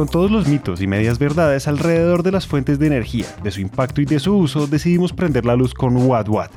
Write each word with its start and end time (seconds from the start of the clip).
Con 0.00 0.08
todos 0.08 0.30
los 0.30 0.48
mitos 0.48 0.80
y 0.80 0.86
medias 0.86 1.18
verdades 1.18 1.68
alrededor 1.68 2.22
de 2.22 2.32
las 2.32 2.46
fuentes 2.46 2.78
de 2.78 2.86
energía, 2.86 3.26
de 3.42 3.50
su 3.50 3.60
impacto 3.60 4.00
y 4.00 4.06
de 4.06 4.18
su 4.18 4.34
uso, 4.34 4.66
decidimos 4.66 5.12
prender 5.12 5.44
la 5.44 5.56
luz 5.56 5.74
con 5.74 5.94
What 5.94 6.26
What. 6.26 6.48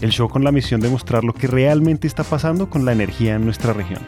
El 0.00 0.10
show 0.10 0.28
con 0.28 0.44
la 0.44 0.52
misión 0.52 0.80
de 0.80 0.90
mostrar 0.90 1.24
lo 1.24 1.34
que 1.34 1.48
realmente 1.48 2.06
está 2.06 2.22
pasando 2.22 2.70
con 2.70 2.84
la 2.84 2.92
energía 2.92 3.34
en 3.34 3.44
nuestra 3.44 3.72
región. 3.72 3.98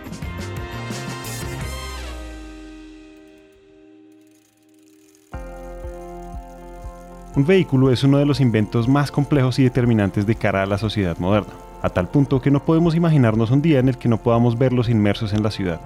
Un 7.39 7.47
vehículo 7.47 7.93
es 7.93 8.03
uno 8.03 8.19
de 8.19 8.27
los 8.27 8.41
inventos 8.41 8.89
más 8.89 9.13
complejos 9.13 9.61
y 9.61 9.63
determinantes 9.63 10.27
de 10.27 10.35
cara 10.35 10.65
a 10.65 10.67
la 10.67 10.77
sociedad 10.77 11.17
moderna, 11.19 11.53
a 11.83 11.89
tal 11.89 12.09
punto 12.09 12.43
que 12.43 12.51
no 12.51 12.65
podemos 12.65 12.97
imaginarnos 12.97 13.53
un 13.53 13.63
día 13.63 13.79
en 13.79 13.89
el 13.89 13.97
que 13.97 14.09
no 14.09 14.19
podamos 14.19 14.59
verlos 14.59 14.89
inmersos 14.89 15.33
en 15.33 15.45
la 15.45 15.53
ciudad. 15.53 15.81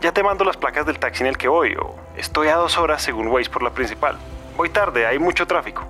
Ya 0.00 0.12
te 0.12 0.22
mando 0.22 0.44
las 0.44 0.56
placas 0.56 0.86
del 0.86 1.00
taxi 1.00 1.24
en 1.24 1.26
el 1.26 1.36
que 1.36 1.48
voy, 1.48 1.74
o 1.74 1.96
estoy 2.16 2.46
a 2.46 2.54
dos 2.54 2.78
horas 2.78 3.02
según 3.02 3.26
Waze 3.26 3.50
por 3.50 3.64
la 3.64 3.70
principal. 3.70 4.14
Voy 4.56 4.68
tarde, 4.68 5.08
hay 5.08 5.18
mucho 5.18 5.44
tráfico. 5.44 5.84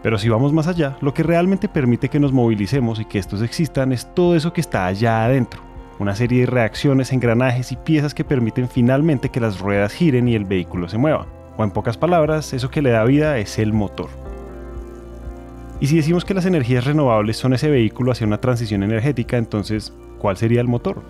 Pero 0.00 0.16
si 0.16 0.28
vamos 0.28 0.52
más 0.52 0.68
allá, 0.68 0.96
lo 1.00 1.12
que 1.12 1.24
realmente 1.24 1.68
permite 1.68 2.08
que 2.08 2.20
nos 2.20 2.32
movilicemos 2.32 3.00
y 3.00 3.06
que 3.06 3.18
estos 3.18 3.42
existan 3.42 3.90
es 3.90 4.14
todo 4.14 4.36
eso 4.36 4.52
que 4.52 4.60
está 4.60 4.86
allá 4.86 5.24
adentro. 5.24 5.60
Una 5.98 6.14
serie 6.14 6.42
de 6.42 6.46
reacciones, 6.46 7.12
engranajes 7.12 7.72
y 7.72 7.76
piezas 7.76 8.14
que 8.14 8.22
permiten 8.22 8.68
finalmente 8.68 9.30
que 9.30 9.40
las 9.40 9.58
ruedas 9.58 9.92
giren 9.92 10.28
y 10.28 10.36
el 10.36 10.44
vehículo 10.44 10.88
se 10.88 10.98
mueva. 10.98 11.26
O 11.60 11.64
en 11.64 11.72
pocas 11.72 11.98
palabras, 11.98 12.54
eso 12.54 12.70
que 12.70 12.80
le 12.80 12.88
da 12.88 13.04
vida 13.04 13.36
es 13.36 13.58
el 13.58 13.74
motor. 13.74 14.08
Y 15.78 15.88
si 15.88 15.96
decimos 15.96 16.24
que 16.24 16.32
las 16.32 16.46
energías 16.46 16.86
renovables 16.86 17.36
son 17.36 17.52
ese 17.52 17.68
vehículo 17.68 18.12
hacia 18.12 18.26
una 18.26 18.40
transición 18.40 18.82
energética, 18.82 19.36
entonces, 19.36 19.92
¿cuál 20.18 20.38
sería 20.38 20.62
el 20.62 20.68
motor? 20.68 21.02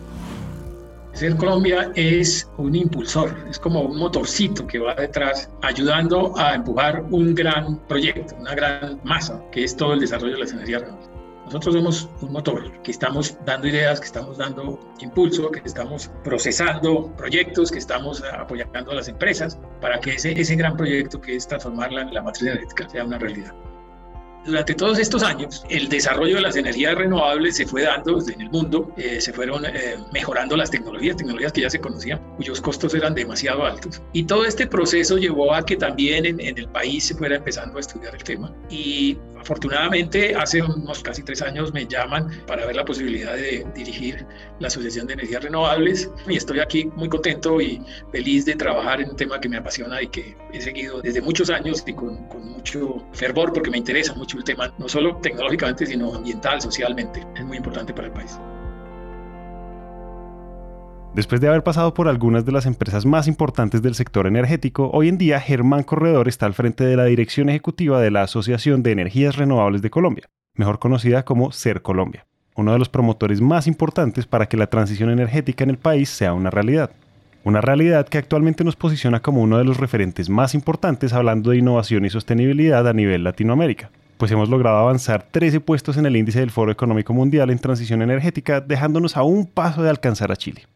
Ser 1.13 1.37
Colombia 1.37 1.93
es 1.95 2.51
un 2.57 2.75
impulsor, 2.75 3.33
es 3.49 3.61
como 3.61 3.83
un 3.83 3.97
motorcito 3.97 4.67
que 4.67 4.81
va 4.81 4.97
detrás 4.97 5.49
ayudando 5.63 6.37
a 6.37 6.57
empujar 6.57 7.05
un 7.13 7.33
gran 7.33 7.79
proyecto, 7.87 8.35
una 8.41 8.57
gran 8.57 8.99
masa, 9.05 9.41
que 9.53 9.63
es 9.63 9.77
todo 9.77 9.93
el 9.95 10.01
desarrollo 10.01 10.35
de 10.35 10.41
las 10.41 10.53
energías 10.53 10.83
renovables. 10.83 11.20
Nosotros 11.51 11.75
somos 11.75 12.09
un 12.21 12.31
motor 12.31 12.81
que 12.83 12.93
estamos 12.93 13.37
dando 13.45 13.67
ideas, 13.67 13.99
que 13.99 14.07
estamos 14.07 14.39
dando 14.39 14.79
impulso, 15.01 15.51
que 15.51 15.61
estamos 15.65 16.09
procesando 16.23 17.13
proyectos, 17.17 17.73
que 17.73 17.79
estamos 17.79 18.23
apoyando 18.23 18.93
a 18.93 18.95
las 18.95 19.09
empresas 19.09 19.59
para 19.81 19.99
que 19.99 20.13
ese, 20.13 20.41
ese 20.41 20.55
gran 20.55 20.77
proyecto 20.77 21.21
que 21.21 21.35
es 21.35 21.49
transformar 21.49 21.91
la, 21.91 22.05
la 22.05 22.23
matriz 22.23 22.43
energética 22.43 22.89
sea 22.89 23.05
una 23.05 23.19
realidad. 23.19 23.53
Durante 24.47 24.75
todos 24.75 24.99
estos 24.99 25.25
años, 25.25 25.65
el 25.69 25.89
desarrollo 25.89 26.37
de 26.37 26.41
las 26.41 26.57
energías 26.57 26.95
renovables 26.95 27.57
se 27.57 27.67
fue 27.67 27.83
dando 27.83 28.19
en 28.27 28.41
el 28.41 28.49
mundo, 28.49 28.91
eh, 28.97 29.21
se 29.21 29.33
fueron 29.33 29.67
eh, 29.67 29.99
mejorando 30.13 30.57
las 30.57 30.71
tecnologías, 30.71 31.17
tecnologías 31.17 31.53
que 31.53 31.63
ya 31.63 31.69
se 31.69 31.79
conocían, 31.81 32.21
cuyos 32.37 32.61
costos 32.61 32.95
eran 32.95 33.15
demasiado 33.15 33.67
altos. 33.67 34.01
Y 34.13 34.23
todo 34.23 34.47
este 34.47 34.67
proceso 34.67 35.19
llevó 35.19 35.53
a 35.53 35.63
que 35.63 35.77
también 35.77 36.25
en, 36.25 36.41
en 36.41 36.57
el 36.57 36.69
país 36.69 37.05
se 37.05 37.15
fuera 37.17 37.37
empezando 37.37 37.77
a 37.77 37.81
estudiar 37.81 38.15
el 38.15 38.23
tema. 38.23 38.51
Y 38.71 39.19
Afortunadamente, 39.41 40.35
hace 40.35 40.63
unos 40.63 41.03
casi 41.03 41.23
tres 41.23 41.41
años 41.41 41.73
me 41.73 41.87
llaman 41.87 42.29
para 42.47 42.67
ver 42.67 42.77
la 42.77 42.85
posibilidad 42.85 43.35
de 43.35 43.67
dirigir 43.75 44.27
la 44.59 44.69
Asociación 44.69 45.07
de 45.07 45.15
Energías 45.15 45.43
Renovables 45.43 46.11
y 46.29 46.37
estoy 46.37 46.61
aquí 46.61 46.85
muy 46.95 47.09
contento 47.09 47.59
y 47.61 47.83
feliz 48.13 48.45
de 48.45 48.55
trabajar 48.55 49.01
en 49.01 49.11
un 49.11 49.17
tema 49.17 49.41
que 49.41 49.49
me 49.49 49.57
apasiona 49.57 50.03
y 50.03 50.09
que 50.09 50.37
he 50.53 50.61
seguido 50.61 51.01
desde 51.01 51.23
muchos 51.23 51.49
años 51.49 51.83
y 51.87 51.95
con, 51.95 52.29
con 52.29 52.51
mucho 52.51 53.03
fervor 53.13 53.53
porque 53.55 53.71
me 53.71 53.79
interesa 53.79 54.13
mucho 54.15 54.37
el 54.37 54.45
tema, 54.45 54.73
no 54.79 54.89
solo 54.89 55.17
tecnológicamente, 55.17 55.87
sino 55.87 56.15
ambiental, 56.15 56.61
socialmente. 56.61 57.27
Es 57.35 57.45
muy 57.45 57.57
importante 57.57 57.95
para 57.95 58.09
el 58.09 58.13
país. 58.13 58.39
Después 61.15 61.41
de 61.41 61.49
haber 61.49 61.65
pasado 61.65 61.93
por 61.93 62.07
algunas 62.07 62.45
de 62.45 62.53
las 62.53 62.67
empresas 62.67 63.05
más 63.05 63.27
importantes 63.27 63.83
del 63.83 63.97
sector 63.97 64.29
energético, 64.29 64.91
hoy 64.93 65.09
en 65.09 65.19
día 65.19 65.41
Germán 65.41 65.83
Corredor 65.83 66.29
está 66.29 66.47
al 66.47 66.55
frente 66.55 66.85
de 66.85 66.97
la 66.97 67.05
dirección 67.05 67.49
ejecutiva 67.49 68.01
de 68.01 68.13
la 68.13 68.23
Asociación 68.23 68.85
de 68.85 68.93
Energías 68.93 69.37
Renovables 69.37 69.83
de 69.83 69.91
Colombia, 69.91 70.31
mejor 70.55 70.79
conocida 70.79 71.25
como 71.25 71.51
Ser 71.51 71.83
Colombia, 71.83 72.27
uno 72.55 72.73
de 72.73 72.79
los 72.79 72.89
promotores 72.89 73.41
más 73.41 73.67
importantes 73.67 74.27
para 74.27 74.47
que 74.47 74.57
la 74.57 74.69
transición 74.69 75.11
energética 75.11 75.65
en 75.65 75.71
el 75.71 75.79
país 75.79 76.11
sea 76.11 76.33
una 76.33 76.49
realidad. 76.51 76.93
Una 77.43 77.61
realidad 77.61 78.07
que 78.07 78.19
actualmente 78.19 78.63
nos 78.63 78.77
posiciona 78.77 79.21
como 79.21 79.43
uno 79.43 79.59
de 79.59 79.65
los 79.65 79.79
referentes 79.79 80.31
más 80.31 80.55
importantes 80.55 81.13
hablando 81.13 81.51
de 81.51 81.57
innovación 81.59 82.05
y 82.05 82.11
sostenibilidad 82.11 82.87
a 82.87 82.93
nivel 82.93 83.25
Latinoamérica 83.25 83.91
pues 84.21 84.31
hemos 84.33 84.51
logrado 84.51 84.77
avanzar 84.77 85.27
13 85.31 85.61
puestos 85.61 85.97
en 85.97 86.05
el 86.05 86.15
índice 86.15 86.41
del 86.41 86.51
Foro 86.51 86.71
Económico 86.71 87.15
Mundial 87.15 87.49
en 87.49 87.59
transición 87.59 88.03
energética, 88.03 88.61
dejándonos 88.61 89.17
a 89.17 89.23
un 89.23 89.47
paso 89.47 89.83
de 89.83 89.89
alcanzar 89.89 90.31
a 90.31 90.37
Chile. 90.37 90.67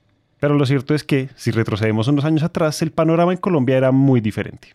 Pero 0.45 0.57
lo 0.57 0.67
cierto 0.67 0.95
es 0.95 1.05
que, 1.05 1.31
si 1.37 1.53
retrocedemos 1.53 2.07
unos 2.07 2.27
años 2.27 2.43
atrás, 2.43 2.83
el 2.83 2.93
panorama 2.93 3.33
en 3.33 3.39
Colombia 3.39 3.79
era 3.79 3.93
muy 3.93 4.21
diferente. 4.21 4.69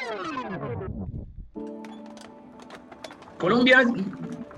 Colombia 3.38 3.84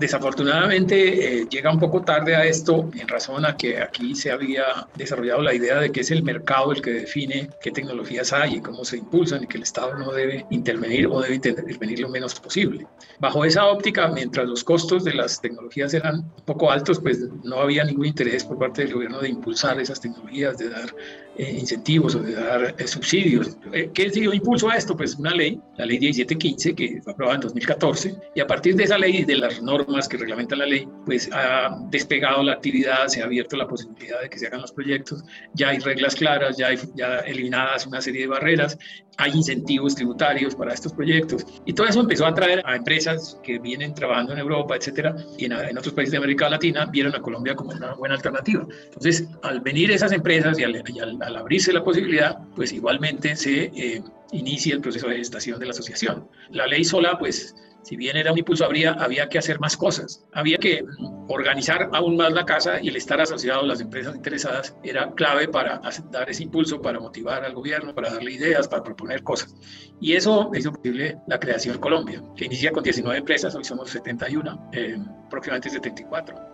Desafortunadamente 0.02 1.42
eh, 1.42 1.46
llega 1.48 1.70
un 1.70 1.78
poco 1.78 2.02
tarde 2.02 2.34
a 2.34 2.44
esto 2.44 2.90
en 2.92 3.06
razón 3.06 3.46
a 3.46 3.56
que 3.56 3.80
aquí 3.80 4.16
se 4.16 4.32
había 4.32 4.64
desarrollado 4.96 5.42
la 5.42 5.54
idea 5.54 5.78
de 5.78 5.92
que 5.92 6.00
es 6.00 6.10
el 6.10 6.24
mercado 6.24 6.72
el 6.72 6.82
que 6.82 6.90
define 6.90 7.48
qué 7.62 7.70
tecnologías 7.70 8.32
hay 8.32 8.56
y 8.56 8.60
cómo 8.60 8.84
se 8.84 8.96
impulsan 8.96 9.44
y 9.44 9.46
que 9.46 9.58
el 9.58 9.62
Estado 9.62 9.96
no 9.96 10.10
debe 10.10 10.44
intervenir 10.50 11.06
o 11.06 11.20
debe 11.20 11.36
intervenir 11.36 12.00
lo 12.00 12.08
menos 12.08 12.34
posible. 12.34 12.84
Bajo 13.20 13.44
esa 13.44 13.66
óptica, 13.66 14.08
mientras 14.08 14.48
los 14.48 14.64
costos 14.64 15.04
de 15.04 15.14
las 15.14 15.40
tecnologías 15.40 15.94
eran 15.94 16.16
un 16.16 16.44
poco 16.46 16.72
altos, 16.72 16.98
pues 16.98 17.20
no 17.44 17.60
había 17.60 17.84
ningún 17.84 18.06
interés 18.06 18.44
por 18.44 18.58
parte 18.58 18.82
del 18.82 18.94
gobierno 18.94 19.20
de 19.20 19.28
impulsar 19.28 19.80
esas 19.80 20.00
tecnologías, 20.00 20.58
de 20.58 20.68
dar 20.68 20.92
eh, 21.36 21.56
incentivos 21.60 22.16
o 22.16 22.18
de 22.18 22.34
dar 22.34 22.74
eh, 22.76 22.88
subsidios. 22.88 23.56
¿Qué 23.94 24.10
dio 24.10 24.34
impulso 24.34 24.68
a 24.68 24.74
esto? 24.74 24.96
Pues 24.96 25.14
una 25.14 25.30
ley, 25.30 25.60
la 25.76 25.86
ley 25.86 26.00
1715, 26.00 26.74
que 26.74 27.00
fue 27.02 27.12
aprobada 27.12 27.36
en 27.36 27.42
2014, 27.42 28.16
y 28.34 28.40
a 28.40 28.48
partir 28.48 28.74
de 28.74 28.82
esa 28.82 28.98
ley 28.98 29.18
y 29.18 29.24
de 29.24 29.36
las 29.36 29.62
normas 29.62 29.91
que 30.08 30.16
reglamentan 30.16 30.58
la 30.58 30.66
ley, 30.66 30.88
pues 31.04 31.28
ha 31.32 31.76
despegado 31.90 32.42
la 32.42 32.52
actividad, 32.52 33.06
se 33.08 33.22
ha 33.22 33.24
abierto 33.24 33.56
la 33.56 33.66
posibilidad 33.66 34.20
de 34.20 34.28
que 34.28 34.38
se 34.38 34.46
hagan 34.46 34.60
los 34.60 34.72
proyectos, 34.72 35.24
ya 35.54 35.68
hay 35.68 35.78
reglas 35.78 36.14
claras, 36.14 36.56
ya 36.56 36.68
hay 36.68 36.78
ya 36.94 37.18
eliminadas 37.18 37.86
una 37.86 38.00
serie 38.00 38.22
de 38.22 38.26
barreras, 38.28 38.78
hay 39.18 39.32
incentivos 39.32 39.94
tributarios 39.94 40.54
para 40.54 40.72
estos 40.72 40.92
proyectos. 40.92 41.44
Y 41.66 41.72
todo 41.72 41.86
eso 41.86 42.00
empezó 42.00 42.24
a 42.26 42.30
atraer 42.30 42.62
a 42.64 42.76
empresas 42.76 43.38
que 43.42 43.58
vienen 43.58 43.94
trabajando 43.94 44.32
en 44.32 44.38
Europa, 44.38 44.76
etcétera, 44.76 45.14
y 45.38 45.44
en, 45.44 45.52
otros 45.78 45.94
países 45.94 46.12
de 46.12 46.18
América 46.18 46.48
Latina, 46.48 46.86
vieron 46.86 47.14
a 47.14 47.20
Colombia 47.20 47.54
como 47.54 47.72
una 47.72 47.94
buena 47.94 48.14
alternativa. 48.14 48.66
Entonces, 48.84 49.28
al 49.42 49.60
venir 49.60 49.90
esas 49.90 50.12
empresas 50.12 50.58
y 50.58 50.64
al, 50.64 50.82
al, 51.20 51.36
abrirse 51.36 51.72
la 51.72 51.84
posibilidad, 51.84 52.38
pues 52.54 52.72
igualmente 52.72 53.36
se 53.36 53.64
eh, 53.64 54.02
inicia 54.32 54.74
el 54.74 54.80
proceso 54.80 55.08
de 55.08 55.16
gestación 55.16 55.58
de 55.60 55.66
la 55.66 55.72
asociación. 55.72 56.28
La 56.50 56.66
ley 56.66 56.84
sola, 56.84 57.18
pues 57.18 57.54
si 57.82 57.96
bien 57.96 58.16
era 58.16 58.32
un 58.32 58.38
impulso, 58.38 58.64
habría, 58.64 58.92
había 58.92 59.28
que 59.28 59.38
hacer 59.38 59.58
más 59.58 59.76
cosas. 59.76 60.24
Había 60.32 60.58
que 60.58 60.84
organizar 61.28 61.88
aún 61.92 62.16
más 62.16 62.32
la 62.32 62.44
casa 62.44 62.80
y 62.80 62.88
el 62.88 62.96
estar 62.96 63.20
asociado 63.20 63.60
a 63.60 63.66
las 63.66 63.80
empresas 63.80 64.14
interesadas 64.14 64.76
era 64.82 65.10
clave 65.12 65.48
para 65.48 65.80
dar 66.10 66.30
ese 66.30 66.44
impulso, 66.44 66.80
para 66.80 67.00
motivar 67.00 67.44
al 67.44 67.54
gobierno, 67.54 67.94
para 67.94 68.12
darle 68.12 68.32
ideas, 68.32 68.68
para 68.68 68.82
proponer 68.82 69.22
cosas. 69.22 69.54
Y 70.00 70.12
eso 70.12 70.50
hizo 70.54 70.72
posible 70.72 71.18
la 71.26 71.38
creación 71.38 71.74
de 71.74 71.80
Colombia, 71.80 72.22
que 72.36 72.44
inicia 72.44 72.70
con 72.70 72.82
19 72.84 73.18
empresas, 73.18 73.54
hoy 73.54 73.64
somos 73.64 73.90
71, 73.90 74.70
eh, 74.72 74.96
próximamente 75.28 75.70
74. 75.70 76.52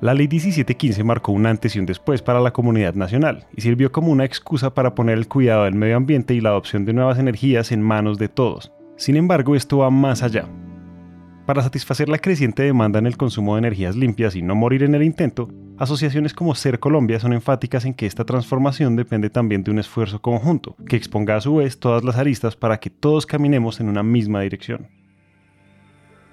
La 0.00 0.12
ley 0.12 0.28
1715 0.28 1.02
marcó 1.04 1.32
un 1.32 1.46
antes 1.46 1.76
y 1.76 1.78
un 1.78 1.86
después 1.86 2.20
para 2.20 2.40
la 2.40 2.52
comunidad 2.52 2.94
nacional 2.94 3.46
y 3.56 3.62
sirvió 3.62 3.90
como 3.90 4.10
una 4.10 4.24
excusa 4.24 4.74
para 4.74 4.94
poner 4.94 5.16
el 5.16 5.28
cuidado 5.28 5.64
del 5.64 5.74
medio 5.74 5.96
ambiente 5.96 6.34
y 6.34 6.40
la 6.40 6.50
adopción 6.50 6.84
de 6.84 6.92
nuevas 6.92 7.18
energías 7.18 7.72
en 7.72 7.80
manos 7.80 8.18
de 8.18 8.28
todos, 8.28 8.70
sin 8.96 9.16
embargo, 9.16 9.56
esto 9.56 9.78
va 9.78 9.90
más 9.90 10.22
allá. 10.22 10.48
Para 11.46 11.62
satisfacer 11.62 12.08
la 12.08 12.18
creciente 12.18 12.62
demanda 12.62 12.98
en 12.98 13.06
el 13.06 13.18
consumo 13.18 13.54
de 13.54 13.58
energías 13.58 13.96
limpias 13.96 14.34
y 14.34 14.40
no 14.40 14.54
morir 14.54 14.82
en 14.82 14.94
el 14.94 15.02
intento, 15.02 15.50
asociaciones 15.78 16.32
como 16.32 16.54
Ser 16.54 16.80
Colombia 16.80 17.20
son 17.20 17.34
enfáticas 17.34 17.84
en 17.84 17.92
que 17.92 18.06
esta 18.06 18.24
transformación 18.24 18.96
depende 18.96 19.28
también 19.28 19.62
de 19.62 19.70
un 19.70 19.78
esfuerzo 19.78 20.22
conjunto, 20.22 20.74
que 20.88 20.96
exponga 20.96 21.36
a 21.36 21.40
su 21.42 21.56
vez 21.56 21.78
todas 21.78 22.02
las 22.02 22.16
aristas 22.16 22.56
para 22.56 22.78
que 22.78 22.88
todos 22.88 23.26
caminemos 23.26 23.78
en 23.80 23.90
una 23.90 24.02
misma 24.02 24.40
dirección. 24.40 24.88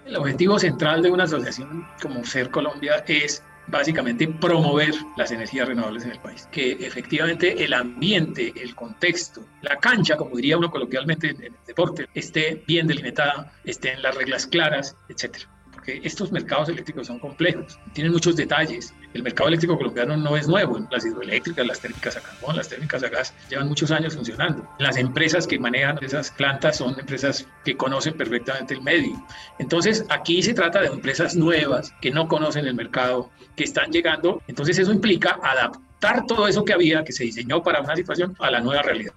El 0.06 0.16
objetivo 0.16 0.58
central 0.60 1.02
de 1.02 1.12
una 1.12 1.26
asociación 1.26 1.86
como 2.02 2.24
Ser 2.24 2.50
Colombia 2.50 3.04
es 3.08 3.44
básicamente 3.68 4.28
promover 4.28 4.94
las 5.18 5.32
energías 5.32 5.68
renovables 5.68 6.04
en 6.06 6.12
el 6.12 6.20
país. 6.20 6.48
Que 6.52 6.72
efectivamente 6.74 7.64
el 7.64 7.74
ambiente, 7.74 8.54
el 8.56 8.76
contexto, 8.76 9.46
la 9.62 9.78
cancha, 9.78 10.18
como 10.18 10.36
diría 10.36 10.58
uno 10.58 10.72
coloquialmente 10.72 11.30
en 11.30 11.44
el 11.44 11.54
deporte, 11.66 12.08
esté 12.14 12.64
bien 12.68 12.88
delimitada, 12.88 13.54
estén 13.64 14.02
las 14.02 14.16
reglas 14.16 14.48
claras, 14.48 14.96
etcétera 15.10 15.51
porque 15.82 16.00
estos 16.04 16.32
mercados 16.32 16.70
eléctricos 16.70 17.08
son 17.08 17.18
complejos, 17.18 17.80
tienen 17.94 18.14
muchos 18.14 18.36
detalles. 18.36 18.94
El 19.16 19.24
mercado 19.24 19.48
eléctrico 19.48 19.76
colombiano 19.76 20.16
no 20.16 20.38
es 20.38 20.48
nuevo, 20.48 20.80
las 20.92 21.04
hidroeléctricas, 21.04 21.66
las 21.66 21.80
térmicas 21.80 22.18
a 22.18 22.22
carbón, 22.22 22.56
las 22.56 22.70
térmicas 22.70 23.02
a 23.02 23.10
gas 23.10 23.34
llevan 23.50 23.68
muchos 23.68 23.90
años 23.90 24.14
funcionando. 24.14 24.70
Las 24.78 24.98
empresas 24.98 25.48
que 25.48 25.58
manejan 25.58 25.98
esas 26.04 26.30
plantas 26.30 26.78
son 26.78 27.00
empresas 27.00 27.48
que 27.66 27.76
conocen 27.76 28.14
perfectamente 28.14 28.76
el 28.76 28.84
medio. 28.84 29.26
Entonces, 29.58 30.06
aquí 30.10 30.44
se 30.44 30.54
trata 30.54 30.82
de 30.82 30.88
empresas 30.88 31.36
nuevas 31.36 31.92
que 32.00 32.12
no 32.12 32.28
conocen 32.28 32.68
el 32.68 32.76
mercado, 32.76 33.32
que 33.56 33.64
están 33.64 33.92
llegando. 33.92 34.44
Entonces, 34.48 34.78
eso 34.78 34.94
implica 34.94 35.40
adaptar 35.42 35.91
adaptar 36.02 36.26
todo 36.26 36.48
eso 36.48 36.66
que 36.66 36.74
había, 36.74 37.04
que 37.04 37.12
se 37.12 37.24
diseñó 37.24 37.62
para 37.64 37.82
una 37.82 37.96
situación, 37.96 38.36
a 38.40 38.52
la 38.52 38.60
nueva 38.60 38.82
realidad. 38.82 39.14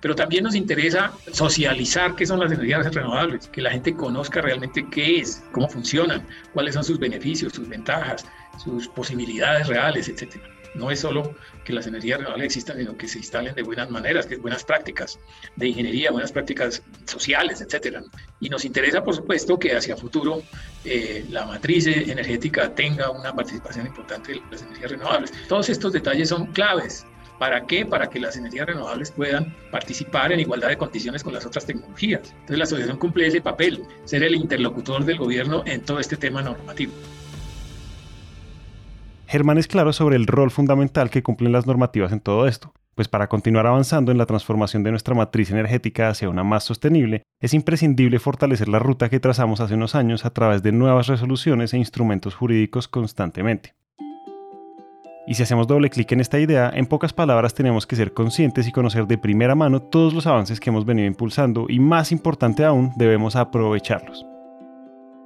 Pero 0.00 0.14
también 0.14 0.44
nos 0.44 0.54
interesa 0.54 1.12
socializar 1.32 2.14
qué 2.14 2.26
son 2.26 2.40
las 2.40 2.52
energías 2.52 2.94
renovables, 2.94 3.48
que 3.48 3.60
la 3.60 3.70
gente 3.70 3.94
conozca 3.94 4.40
realmente 4.40 4.86
qué 4.90 5.18
es, 5.18 5.42
cómo 5.52 5.68
funcionan, 5.68 6.26
cuáles 6.52 6.74
son 6.74 6.84
sus 6.84 6.98
beneficios, 6.98 7.52
sus 7.52 7.68
ventajas, 7.68 8.24
sus 8.62 8.88
posibilidades 8.88 9.66
reales, 9.66 10.08
etcétera. 10.08 10.44
No 10.74 10.90
es 10.90 11.00
solo 11.00 11.34
que 11.64 11.72
las 11.72 11.86
energías 11.86 12.18
renovables 12.18 12.46
existan, 12.46 12.78
sino 12.78 12.96
que 12.96 13.08
se 13.08 13.18
instalen 13.18 13.54
de 13.54 13.62
buenas 13.62 13.90
maneras, 13.90 14.26
que 14.26 14.36
buenas 14.36 14.64
prácticas 14.64 15.18
de 15.56 15.68
ingeniería, 15.68 16.10
buenas 16.10 16.32
prácticas 16.32 16.82
sociales, 17.06 17.60
etcétera. 17.60 18.02
Y 18.40 18.48
nos 18.48 18.64
interesa, 18.64 19.02
por 19.02 19.14
supuesto, 19.14 19.58
que 19.58 19.76
hacia 19.76 19.96
futuro 19.96 20.42
eh, 20.84 21.26
la 21.30 21.46
matriz 21.46 21.86
energética 21.86 22.74
tenga 22.74 23.10
una 23.10 23.34
participación 23.34 23.86
importante 23.86 24.32
en 24.32 24.50
las 24.50 24.62
energías 24.62 24.90
renovables. 24.90 25.32
Todos 25.48 25.68
estos 25.68 25.92
detalles 25.92 26.28
son 26.28 26.46
claves 26.52 27.06
¿Para 27.40 27.64
qué? 27.64 27.86
Para 27.86 28.10
que 28.10 28.20
las 28.20 28.36
energías 28.36 28.66
renovables 28.66 29.12
puedan 29.12 29.56
participar 29.70 30.30
en 30.30 30.40
igualdad 30.40 30.68
de 30.68 30.76
condiciones 30.76 31.24
con 31.24 31.32
las 31.32 31.46
otras 31.46 31.64
tecnologías. 31.64 32.32
Entonces 32.32 32.58
la 32.58 32.64
asociación 32.64 32.98
cumple 32.98 33.26
ese 33.26 33.40
papel, 33.40 33.82
ser 34.04 34.22
el 34.24 34.34
interlocutor 34.34 35.06
del 35.06 35.16
gobierno 35.16 35.62
en 35.64 35.80
todo 35.80 36.00
este 36.00 36.18
tema 36.18 36.42
normativo. 36.42 36.92
Germán 39.30 39.58
es 39.58 39.68
claro 39.68 39.92
sobre 39.92 40.16
el 40.16 40.26
rol 40.26 40.50
fundamental 40.50 41.08
que 41.08 41.22
cumplen 41.22 41.52
las 41.52 41.64
normativas 41.64 42.10
en 42.10 42.18
todo 42.18 42.48
esto, 42.48 42.74
pues 42.96 43.06
para 43.06 43.28
continuar 43.28 43.64
avanzando 43.64 44.10
en 44.10 44.18
la 44.18 44.26
transformación 44.26 44.82
de 44.82 44.90
nuestra 44.90 45.14
matriz 45.14 45.52
energética 45.52 46.08
hacia 46.08 46.28
una 46.28 46.42
más 46.42 46.64
sostenible, 46.64 47.22
es 47.38 47.54
imprescindible 47.54 48.18
fortalecer 48.18 48.68
la 48.68 48.80
ruta 48.80 49.08
que 49.08 49.20
trazamos 49.20 49.60
hace 49.60 49.74
unos 49.74 49.94
años 49.94 50.24
a 50.24 50.30
través 50.30 50.64
de 50.64 50.72
nuevas 50.72 51.06
resoluciones 51.06 51.72
e 51.72 51.78
instrumentos 51.78 52.34
jurídicos 52.34 52.88
constantemente. 52.88 53.76
Y 55.28 55.34
si 55.34 55.44
hacemos 55.44 55.68
doble 55.68 55.90
clic 55.90 56.10
en 56.10 56.18
esta 56.18 56.40
idea, 56.40 56.68
en 56.74 56.86
pocas 56.86 57.12
palabras 57.12 57.54
tenemos 57.54 57.86
que 57.86 57.94
ser 57.94 58.12
conscientes 58.12 58.66
y 58.66 58.72
conocer 58.72 59.06
de 59.06 59.16
primera 59.16 59.54
mano 59.54 59.80
todos 59.80 60.12
los 60.12 60.26
avances 60.26 60.58
que 60.58 60.70
hemos 60.70 60.84
venido 60.84 61.06
impulsando 61.06 61.66
y 61.68 61.78
más 61.78 62.10
importante 62.10 62.64
aún, 62.64 62.90
debemos 62.96 63.36
aprovecharlos. 63.36 64.26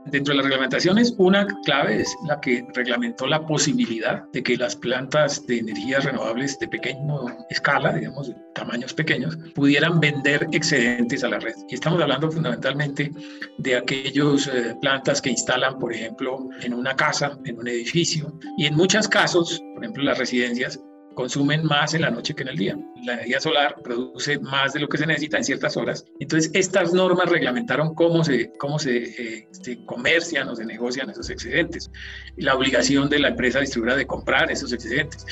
Dentro 0.07 0.33
de 0.33 0.37
las 0.37 0.47
reglamentaciones, 0.47 1.15
una 1.17 1.47
clave 1.65 2.03
es 2.03 2.15
la 2.27 2.39
que 2.41 2.67
reglamentó 2.75 3.27
la 3.27 3.47
posibilidad 3.47 4.25
de 4.33 4.43
que 4.43 4.57
las 4.57 4.77
plantas 4.77 5.47
de 5.47 5.59
energías 5.59 6.05
renovables 6.05 6.59
de 6.59 6.69
pequeña 6.69 7.15
escala, 7.49 7.93
digamos, 7.95 8.29
de 8.29 8.37
tamaños 8.55 8.93
pequeños, 8.93 9.37
pudieran 9.55 10.01
vender 10.01 10.47
excedentes 10.53 11.25
a 11.25 11.29
la 11.29 11.39
red. 11.39 11.55
Y 11.69 11.75
estamos 11.75 12.03
hablando 12.03 12.31
fundamentalmente 12.31 13.11
de 13.59 13.77
aquellas 13.77 14.47
eh, 14.49 14.77
plantas 14.81 15.23
que 15.23 15.31
instalan, 15.31 15.79
por 15.79 15.93
ejemplo, 15.93 16.49
en 16.61 16.75
una 16.75 16.95
casa, 16.95 17.39
en 17.47 17.59
un 17.59 17.69
edificio, 17.69 18.39
y 18.59 18.67
en 18.67 18.77
muchos 18.77 19.09
casos, 19.09 19.63
por 19.75 19.85
ejemplo, 19.85 20.05
las 20.05 20.19
residencias, 20.19 20.79
consumen 21.15 21.65
más 21.65 21.95
en 21.95 22.03
la 22.03 22.11
noche 22.11 22.35
que 22.35 22.43
en 22.43 22.49
el 22.49 22.57
día. 22.57 22.79
La 23.05 23.15
energía 23.15 23.41
solar 23.41 23.77
produce 23.83 24.39
más 24.39 24.73
de 24.73 24.81
lo 24.81 24.89
que 24.89 24.99
se 24.99 25.07
necesita 25.07 25.39
en 25.39 25.45
ciertas 25.45 25.77
horas. 25.77 26.05
Entonces, 26.21 26.51
estas 26.55 26.93
normas 26.93 27.29
reglamentaron 27.29 27.95
cómo 27.95 28.25
se, 28.25 28.53
cómo 28.59 28.79
se, 28.79 29.43
eh, 29.43 29.49
comercian 29.87 30.49
o 30.49 30.57
se 30.57 30.65
negocian 30.65 31.11
esos 31.11 31.31
excedentes. 31.31 31.91
La 32.37 32.55
obligación 32.55 33.09
de 33.09 33.19
la 33.19 33.29
empresa 33.29 33.61
distribuidora 33.61 33.97
de 33.97 34.07
comprar 34.07 34.51
esos 34.51 34.73
excedentes. 34.73 35.27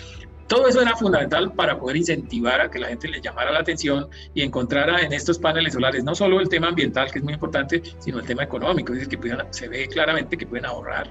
Todo 0.48 0.68
eso 0.68 0.82
era 0.82 0.94
fundamental 0.96 1.52
para 1.54 1.78
poder 1.78 1.96
incentivar 1.96 2.60
a 2.60 2.70
que 2.70 2.78
la 2.78 2.88
gente 2.88 3.08
le 3.08 3.20
llamara 3.20 3.52
la 3.52 3.60
atención 3.60 4.08
y 4.34 4.42
encontrara 4.42 5.00
en 5.00 5.12
estos 5.12 5.38
paneles 5.38 5.72
solares 5.72 6.04
no 6.04 6.14
solo 6.14 6.40
el 6.40 6.48
tema 6.48 6.68
ambiental, 6.68 7.10
que 7.10 7.20
es 7.20 7.24
muy 7.24 7.34
importante, 7.34 7.82
sino 8.00 8.18
el 8.18 8.26
tema 8.26 8.42
económico. 8.42 8.92
Es 8.92 9.00
decir, 9.00 9.18
que 9.18 9.36
se 9.50 9.68
ve 9.68 9.88
claramente 9.88 10.36
que 10.36 10.46
pueden 10.46 10.66
ahorrar 10.66 11.10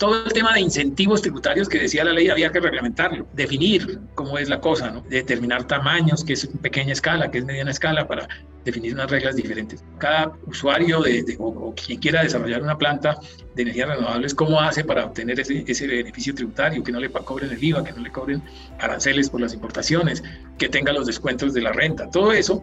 todo 0.00 0.24
el 0.24 0.32
tema 0.32 0.54
de 0.54 0.60
incentivos 0.62 1.20
tributarios 1.20 1.68
que 1.68 1.78
decía 1.78 2.02
la 2.04 2.14
ley 2.14 2.30
había 2.30 2.50
que 2.50 2.58
reglamentarlo, 2.58 3.26
definir 3.34 4.00
cómo 4.14 4.38
es 4.38 4.48
la 4.48 4.58
cosa, 4.58 5.02
determinar 5.10 5.64
tamaños, 5.64 6.24
que 6.24 6.32
es 6.32 6.46
pequeña 6.62 6.94
escala, 6.94 7.30
que 7.30 7.38
es 7.38 7.44
mediana 7.44 7.70
escala, 7.70 8.08
para 8.08 8.26
definir 8.64 8.94
unas 8.94 9.10
reglas 9.10 9.36
diferentes. 9.36 9.84
Cada 9.98 10.32
usuario 10.46 11.02
o, 11.38 11.74
quien 11.74 12.00
quiera 12.00 12.22
desarrollar 12.22 12.62
una 12.62 12.78
planta 12.78 13.18
de 13.54 13.62
energías 13.62 13.88
renovables, 13.90 14.34
¿cómo 14.34 14.58
hace 14.58 14.84
para 14.84 15.04
obtener 15.04 15.38
ese, 15.38 15.64
ese 15.66 15.86
beneficio 15.86 16.34
tributario? 16.34 16.82
Que 16.82 16.92
no 16.92 16.98
le 16.98 17.10
cobren 17.10 17.50
el 17.50 17.62
IVA, 17.62 17.84
que 17.84 17.92
no 17.92 18.00
le 18.00 18.10
cobren 18.10 18.42
aranceles 18.78 19.28
por 19.28 19.42
las 19.42 19.52
importaciones, 19.52 20.24
que 20.56 20.70
tenga 20.70 20.94
los 20.94 21.06
descuentos 21.06 21.52
de 21.52 21.60
la 21.60 21.72
renta. 21.72 22.10
Todo 22.10 22.32
eso 22.32 22.62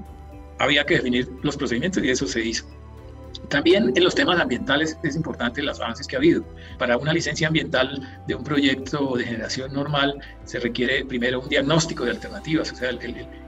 había 0.58 0.88
que 0.88 0.96
definir 0.96 1.30
los 1.44 1.56
procedimientos 1.56 2.04
y 2.04 2.10
eso 2.10 2.26
se 2.26 2.44
hizo. 2.44 2.66
También 3.50 3.94
en 3.96 4.04
los 4.04 4.14
temas 4.16 4.40
ambientales 4.40 4.98
es 5.04 5.16
importante 5.16 5.62
los 5.62 5.80
avances 5.80 6.08
que 6.08 6.16
ha 6.16 6.20
habido. 6.20 6.44
Para 6.78 6.98
una 6.98 7.14
licencia 7.14 7.48
ambiental 7.48 8.22
de 8.28 8.36
un 8.36 8.44
proyecto 8.44 9.16
de 9.16 9.24
generación 9.24 9.74
normal 9.74 10.20
se 10.44 10.60
requiere 10.60 11.06
primero 11.06 11.40
un 11.40 11.50
diagnóstico 11.50 12.04
de 12.04 12.12
alternativas, 12.12 12.72
o 12.72 12.76
sea, 12.76 12.90
el, 12.90 13.00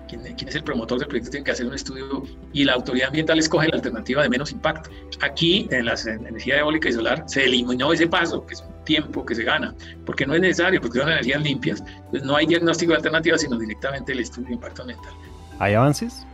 quien, 0.07 0.25
es 0.25 0.55
el 0.55 0.63
promotor 0.63 0.99
del 0.99 1.07
proyecto 1.07 1.31
tiene 1.31 1.43
que 1.43 1.51
hacer 1.51 1.65
un 1.65 1.73
estudio 1.73 2.23
y 2.53 2.63
la 2.63 2.73
autoridad 2.73 3.07
ambiental 3.07 3.39
escoge 3.39 3.67
la 3.67 3.75
alternativa 3.75 4.23
de 4.23 4.29
menos 4.29 4.51
impacto. 4.51 4.89
Aquí, 5.21 5.67
en 5.69 5.85
la 5.85 5.95
energía 6.05 6.59
eólica 6.59 6.89
y 6.89 6.93
solar, 6.93 7.23
se 7.27 7.43
eliminó 7.45 7.91
ese 7.91 8.07
paso, 8.07 8.45
que 8.45 8.53
es 8.53 8.61
un 8.61 8.83
tiempo 8.85 9.25
que 9.25 9.35
se 9.35 9.43
gana, 9.43 9.75
porque 10.05 10.25
no 10.25 10.33
es 10.33 10.41
necesario, 10.41 10.81
porque 10.81 10.99
son 10.99 11.09
energías 11.09 11.41
limpias. 11.41 11.83
Pues 12.09 12.23
no 12.23 12.35
hay 12.35 12.45
diagnóstico 12.47 12.93
de 12.93 12.97
alternativas, 12.97 13.41
sino 13.41 13.57
directamente 13.57 14.13
el 14.13 14.19
estudio 14.19 14.47
de 14.47 14.53
impacto 14.55 14.81
ambiental. 14.81 15.13
¿Hay 15.59 15.73
avances? 15.73 16.25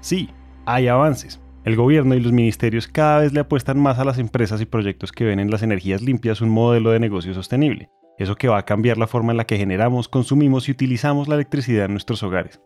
Sí, 0.00 0.30
hay 0.64 0.88
avances 0.88 1.40
el 1.64 1.76
gobierno 1.76 2.14
y 2.14 2.20
los 2.20 2.32
ministerios 2.32 2.86
cada 2.88 3.20
vez 3.20 3.32
le 3.32 3.40
apuestan 3.40 3.78
más 3.78 3.98
a 3.98 4.04
las 4.04 4.18
empresas 4.18 4.60
y 4.60 4.66
proyectos 4.66 5.12
que 5.12 5.24
ven 5.24 5.40
en 5.40 5.50
las 5.50 5.62
energías 5.62 6.02
limpias 6.02 6.42
un 6.42 6.50
modelo 6.50 6.90
de 6.90 7.00
negocio 7.00 7.32
sostenible, 7.32 7.88
eso 8.18 8.36
que 8.36 8.48
va 8.48 8.58
a 8.58 8.64
cambiar 8.64 8.98
la 8.98 9.06
forma 9.06 9.32
en 9.32 9.38
la 9.38 9.46
que 9.46 9.56
generamos, 9.56 10.08
consumimos 10.08 10.68
y 10.68 10.72
utilizamos 10.72 11.26
la 11.26 11.36
electricidad 11.36 11.86
en 11.86 11.92
nuestros 11.92 12.22
hogares. 12.22 12.60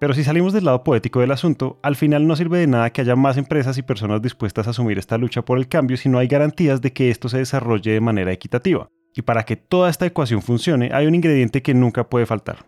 Pero 0.00 0.12
si 0.14 0.24
salimos 0.24 0.52
del 0.52 0.64
lado 0.64 0.82
poético 0.82 1.20
del 1.20 1.30
asunto, 1.30 1.78
al 1.82 1.94
final 1.94 2.26
no 2.26 2.34
sirve 2.34 2.58
de 2.58 2.66
nada 2.66 2.90
que 2.90 3.00
haya 3.00 3.14
más 3.14 3.36
empresas 3.36 3.78
y 3.78 3.82
personas 3.82 4.20
dispuestas 4.20 4.66
a 4.66 4.70
asumir 4.70 4.98
esta 4.98 5.16
lucha 5.16 5.42
por 5.42 5.56
el 5.56 5.68
cambio 5.68 5.96
si 5.96 6.08
no 6.08 6.18
hay 6.18 6.26
garantías 6.26 6.82
de 6.82 6.92
que 6.92 7.10
esto 7.10 7.28
se 7.28 7.38
desarrolle 7.38 7.92
de 7.92 8.00
manera 8.00 8.32
equitativa. 8.32 8.88
Y 9.14 9.22
para 9.22 9.44
que 9.44 9.54
toda 9.54 9.88
esta 9.88 10.06
ecuación 10.06 10.42
funcione, 10.42 10.90
hay 10.92 11.06
un 11.06 11.14
ingrediente 11.14 11.62
que 11.62 11.72
nunca 11.72 12.08
puede 12.08 12.26
faltar, 12.26 12.66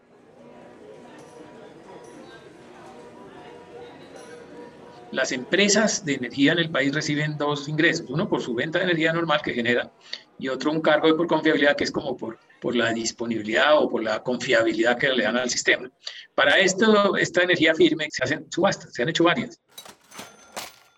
las 5.17 5.33
empresas 5.33 6.05
de 6.05 6.15
energía 6.15 6.53
en 6.53 6.59
el 6.59 6.71
país 6.71 6.95
reciben 6.95 7.39
dos 7.39 7.69
ingresos, 7.69 8.07
uno 8.11 8.29
por 8.29 8.43
su 8.43 8.55
venta 8.55 8.79
de 8.79 8.85
energía 8.85 9.15
normal 9.15 9.41
que 9.43 9.55
generan 9.55 9.91
y 10.39 10.49
otro 10.49 10.71
un 10.71 10.83
cargo 10.83 11.17
por 11.17 11.27
confiabilidad 11.27 11.75
que 11.75 11.85
es 11.85 11.91
como 11.91 12.15
por, 12.19 12.39
por 12.61 12.77
la 12.77 12.93
disponibilidad 12.93 13.79
o 13.79 13.89
por 13.89 14.05
la 14.05 14.23
confiabilidad 14.23 14.99
que 14.99 15.09
le 15.09 15.25
dan 15.25 15.39
al 15.39 15.49
sistema. 15.49 15.91
Para 16.35 16.59
esto, 16.59 17.17
esta 17.17 17.43
energía 17.43 17.75
firme 17.75 18.09
se 18.11 18.25
hacen 18.25 18.47
subastas, 18.53 18.93
se 18.93 19.03
han 19.03 19.09
hecho 19.09 19.25
varias. 19.25 19.59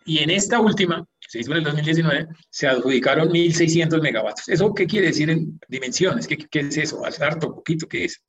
Y 0.05 0.19
en 0.19 0.31
esta 0.31 0.59
última, 0.59 1.07
se 1.21 1.39
hizo 1.39 1.53
en 1.53 1.59
el 1.59 1.65
2019, 1.65 2.27
se 2.51 2.67
adjudicaron 2.67 3.29
1.600 3.29 4.03
megavatios. 4.03 4.49
¿Eso 4.49 4.75
qué 4.75 4.87
quiere 4.87 5.07
decir 5.07 5.31
en 5.31 5.61
dimensiones? 5.69 6.27
¿Qué, 6.27 6.39
qué 6.39 6.59
es 6.59 6.77
eso? 6.77 7.07
¿Es 7.07 7.21
harto, 7.21 7.55
poquito? 7.55 7.87
¿Qué 7.87 8.07
es? 8.07 8.21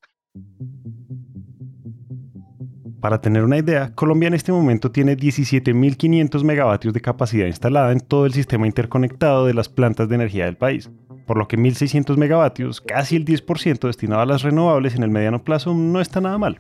Para 3.02 3.22
tener 3.22 3.46
una 3.46 3.58
idea, 3.58 3.94
Colombia 3.96 4.28
en 4.28 4.34
este 4.34 4.52
momento 4.52 4.92
tiene 4.92 5.16
17.500 5.16 6.44
megavatios 6.44 6.94
de 6.94 7.00
capacidad 7.00 7.48
instalada 7.48 7.94
en 7.94 8.02
todo 8.02 8.26
el 8.26 8.34
sistema 8.34 8.68
interconectado 8.68 9.46
de 9.46 9.54
las 9.54 9.70
plantas 9.70 10.10
de 10.10 10.16
energía 10.16 10.46
del 10.46 10.58
país, 10.58 10.90
por 11.26 11.38
lo 11.38 11.48
que 11.48 11.58
1.600 11.58 12.18
megavatios, 12.18 12.82
casi 12.82 13.16
el 13.16 13.24
10% 13.24 13.88
destinado 13.88 14.22
a 14.22 14.26
las 14.26 14.42
renovables 14.42 14.96
en 14.96 15.04
el 15.04 15.12
mediano 15.12 15.44
plazo, 15.44 15.74
no 15.74 16.02
está 16.02 16.20
nada 16.20 16.38
mal. 16.38 16.58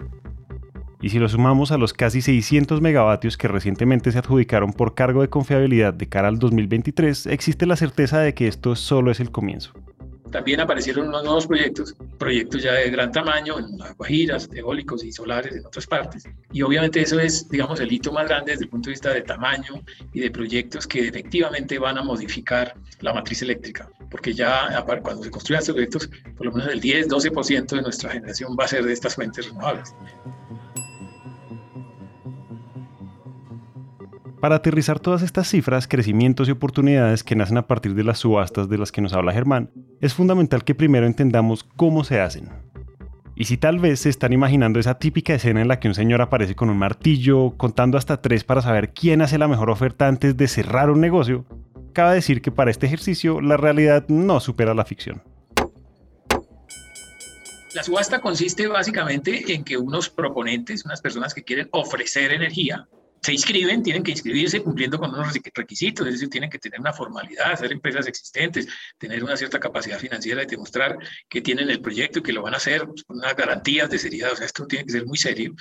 Y 1.01 1.09
si 1.09 1.19
lo 1.19 1.27
sumamos 1.27 1.73
a 1.73 1.77
los 1.77 1.91
casi 1.91 2.21
600 2.21 2.79
megavatios 2.79 3.35
que 3.35 3.49
recientemente 3.49 4.11
se 4.11 4.19
adjudicaron 4.19 4.71
por 4.71 4.95
cargo 4.95 5.21
de 5.21 5.29
confiabilidad 5.29 5.93
de 5.93 6.07
cara 6.07 6.29
al 6.29 6.39
2023, 6.39 7.27
existe 7.27 7.65
la 7.65 7.75
certeza 7.75 8.19
de 8.19 8.33
que 8.33 8.47
esto 8.47 8.77
solo 8.77 9.11
es 9.11 9.19
el 9.19 9.31
comienzo. 9.31 9.73
También 10.31 10.59
aparecieron 10.59 11.07
unos 11.07 11.23
nuevos 11.23 11.47
proyectos, 11.47 11.95
proyectos 12.17 12.61
ya 12.61 12.73
de 12.73 12.89
gran 12.89 13.11
tamaño, 13.11 13.57
en 13.59 13.77
las 13.77 13.95
Guajiras, 13.97 14.49
eólicos 14.53 15.03
y 15.03 15.11
solares 15.11 15.55
en 15.55 15.65
otras 15.65 15.87
partes. 15.87 16.23
Y 16.51 16.61
obviamente 16.61 17.01
eso 17.01 17.19
es, 17.19 17.49
digamos, 17.49 17.79
el 17.79 17.91
hito 17.91 18.11
más 18.11 18.27
grande 18.27 18.51
desde 18.51 18.65
el 18.65 18.69
punto 18.69 18.89
de 18.89 18.93
vista 18.93 19.13
de 19.13 19.21
tamaño 19.21 19.81
y 20.13 20.19
de 20.19 20.31
proyectos 20.31 20.85
que 20.85 21.07
efectivamente 21.07 21.79
van 21.79 21.97
a 21.97 22.03
modificar 22.03 22.75
la 23.01 23.13
matriz 23.13 23.41
eléctrica. 23.41 23.89
Porque 24.11 24.33
ya 24.33 24.83
cuando 25.01 25.23
se 25.23 25.31
construyan 25.31 25.61
estos 25.61 25.73
proyectos, 25.73 26.09
por 26.37 26.45
lo 26.45 26.51
menos 26.51 26.71
el 26.71 26.81
10-12% 26.81 27.75
de 27.75 27.81
nuestra 27.81 28.11
generación 28.11 28.55
va 28.59 28.65
a 28.65 28.67
ser 28.67 28.83
de 28.83 28.93
estas 28.93 29.15
fuentes 29.15 29.47
renovables. 29.47 29.93
Para 34.39 34.55
aterrizar 34.55 35.01
todas 35.01 35.21
estas 35.21 35.49
cifras, 35.49 35.85
crecimientos 35.85 36.47
y 36.47 36.51
oportunidades 36.51 37.25
que 37.25 37.35
nacen 37.35 37.57
a 37.57 37.67
partir 37.67 37.93
de 37.93 38.05
las 38.05 38.19
subastas 38.19 38.69
de 38.69 38.77
las 38.77 38.91
que 38.93 39.01
nos 39.01 39.11
habla 39.11 39.33
Germán, 39.33 39.69
es 39.99 40.13
fundamental 40.13 40.63
que 40.63 40.75
primero 40.75 41.05
entendamos 41.05 41.65
cómo 41.75 42.05
se 42.05 42.21
hacen. 42.21 42.49
Y 43.35 43.45
si 43.45 43.57
tal 43.57 43.79
vez 43.79 44.01
se 44.01 44.09
están 44.09 44.31
imaginando 44.31 44.79
esa 44.79 44.97
típica 44.97 45.33
escena 45.33 45.61
en 45.61 45.67
la 45.67 45.79
que 45.79 45.89
un 45.89 45.93
señor 45.93 46.21
aparece 46.21 46.55
con 46.55 46.69
un 46.69 46.77
martillo, 46.77 47.57
contando 47.57 47.97
hasta 47.97 48.21
tres 48.21 48.45
para 48.45 48.61
saber 48.61 48.93
quién 48.93 49.21
hace 49.21 49.37
la 49.37 49.49
mejor 49.49 49.69
oferta 49.69 50.07
antes 50.07 50.37
de 50.37 50.47
cerrar 50.47 50.89
un 50.89 51.01
negocio, 51.01 51.45
cabe 51.91 52.15
decir 52.15 52.41
que 52.41 52.51
para 52.51 52.71
este 52.71 52.85
ejercicio 52.85 53.41
la 53.41 53.57
realidad 53.57 54.07
no 54.07 54.39
supera 54.39 54.73
la 54.73 54.85
ficción. 54.85 55.21
La 57.73 57.83
subasta 57.83 58.21
consiste 58.21 58.67
básicamente 58.67 59.53
en 59.53 59.65
que 59.65 59.77
unos 59.77 60.09
proponentes, 60.09 60.85
unas 60.85 61.01
personas 61.01 61.33
que 61.33 61.43
quieren 61.43 61.67
ofrecer 61.71 62.31
energía, 62.31 62.87
se 63.21 63.33
inscriben, 63.33 63.83
tienen 63.83 64.03
que 64.03 64.11
inscribirse 64.11 64.61
cumpliendo 64.61 64.97
con 64.97 65.13
unos 65.13 65.33
requisitos, 65.53 66.07
es 66.07 66.13
decir, 66.13 66.29
tienen 66.29 66.49
que 66.49 66.59
tener 66.59 66.79
una 66.79 66.93
formalidad, 66.93 67.57
ser 67.57 67.71
empresas 67.71 68.07
existentes, 68.07 68.67
tener 68.97 69.23
una 69.23 69.35
cierta 69.35 69.59
capacidad 69.59 69.99
financiera 69.99 70.43
y 70.43 70.45
demostrar 70.45 70.97
que 71.27 71.41
tienen 71.41 71.69
el 71.69 71.81
proyecto 71.81 72.19
y 72.19 72.23
que 72.23 72.33
lo 72.33 72.41
van 72.41 72.53
a 72.53 72.57
hacer 72.57 72.85
pues, 72.85 73.03
unas 73.07 73.35
garantías 73.35 73.89
de 73.89 73.99
seriedad. 73.99 74.31
O 74.33 74.35
sea, 74.35 74.45
esto 74.45 74.65
tiene 74.67 74.85
que 74.85 74.91
ser 74.91 75.05
muy 75.05 75.17
serio. 75.17 75.53